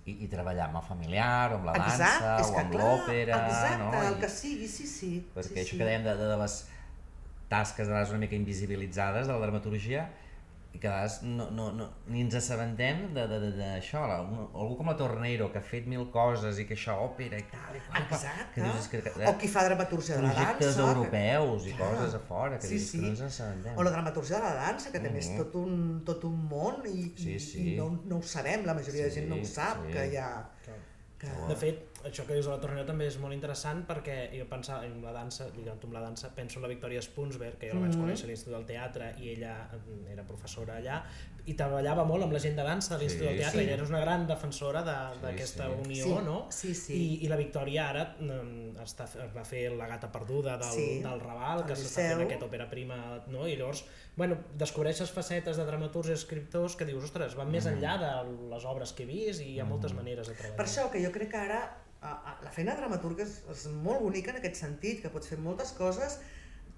[0.07, 3.85] I, I treballar amb el familiar, o amb la dansa, Exacte, o amb l'òpera, exacte,
[3.85, 4.03] no?
[4.09, 5.13] el I- que sigui, sí, sí.
[5.35, 5.79] perquè sí, això sí.
[5.79, 6.57] que dèiem de, de, de les
[7.49, 10.09] tasques de vegades una mica invisibilitzades de la dramaturgia
[10.75, 14.89] i que a vegades no, no, no, ni ens assabentem d'això, de, de, algú com
[14.91, 18.03] la Tornero que ha fet mil coses i que això, òpera i tal, i qual,
[18.03, 18.49] Exacte.
[18.57, 20.49] que dius, és que, que, o qui fa dramaturgia de la dansa.
[20.57, 21.93] projectes que- europeus i Clar.
[21.95, 22.99] coses a fora, que, Sí, dius, sí.
[22.99, 23.79] que no ens assabentem.
[23.79, 25.39] O la dramaturgia de la dansa, que també és Mhm.
[25.45, 27.75] tot un, tot un món i, Sí, sí.
[27.75, 29.93] i no, no ho sabem, la majoria de Sí, gent no ho sap, sí.
[29.93, 30.51] que hi ha...
[31.19, 31.31] Que...
[31.49, 34.85] De fet, això que dius de la Tornera també és molt interessant perquè jo pensava
[34.87, 37.87] en la dansa, lligant amb la dansa, penso en la Victòria Spunsberg, que jo la
[37.87, 38.03] vaig Mhm.
[38.05, 41.03] conèixer a l'Institut del Teatre i ella mm, era professora allà,
[41.47, 43.67] i treballava molt amb la gent de dansa de l'Institut Sí, del Teatre sí.
[43.69, 45.75] i eres una gran defensora de- Sí, d'aquesta sí.
[45.85, 46.37] unió, Sí, no?
[46.51, 46.95] sí, sí.
[46.97, 51.21] I, I la Victòria ara mm, està, va fer La gata perduda del, Sí, del
[51.21, 53.47] Raval, al que s'està fent aquest òpera prima, no?
[53.47, 53.85] I llavors,
[54.17, 57.53] bueno, descobreixes facetes de dramaturgs i escriptors que dius, ostres, van Mm.
[57.59, 58.13] més enllà de
[58.55, 60.57] les obres que he vist i hi ha moltes maneres de treballar.
[60.57, 61.77] Per això que jo crec que ara
[62.45, 65.73] la feina de dramaturg és, és molt bonica en aquest sentit, que pots fer moltes
[65.73, 66.21] coses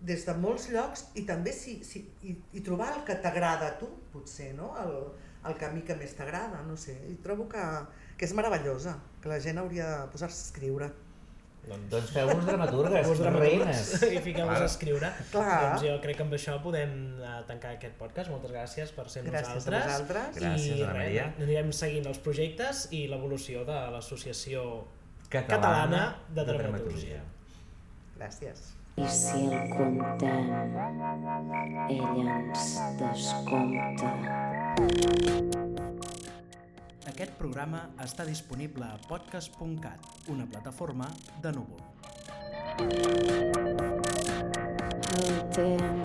[0.01, 3.79] des de molts llocs i també si, si, i, i trobar el que t'agrada a
[3.81, 4.75] tu, potser, no?
[4.83, 4.95] El,
[5.49, 6.99] el camí que més t'agrada, no sé.
[7.11, 7.63] I trobo que,
[8.19, 10.91] que és meravellosa, que la gent hauria de posar-se a escriure.
[11.67, 13.89] Doncs feu-vos dramaturgues, Us reines.
[14.15, 15.09] i fiqueu-vos a escriure.
[15.33, 15.57] Clar.
[15.65, 18.31] Doncs jo crec que amb això podem eh, tancar aquest podcast.
[18.31, 19.89] Moltes gràcies per ser amb Gràcies a nosaltres.
[19.91, 20.39] vosaltres.
[20.39, 21.27] Gràcies, I Anna res, Maria.
[21.43, 24.63] anirem seguint els projectes i l'evolució de l'Associació
[25.27, 26.07] Catalana, Catalana
[26.39, 27.23] de Dramaturgia.
[28.15, 28.76] Gràcies.
[28.97, 30.47] I si el contem,
[31.89, 34.13] ella ens descompta.
[37.13, 40.01] Aquest programa està disponible a podcast.cat,
[40.33, 41.11] una plataforma
[41.45, 41.83] de núvol.
[45.17, 45.96] El temps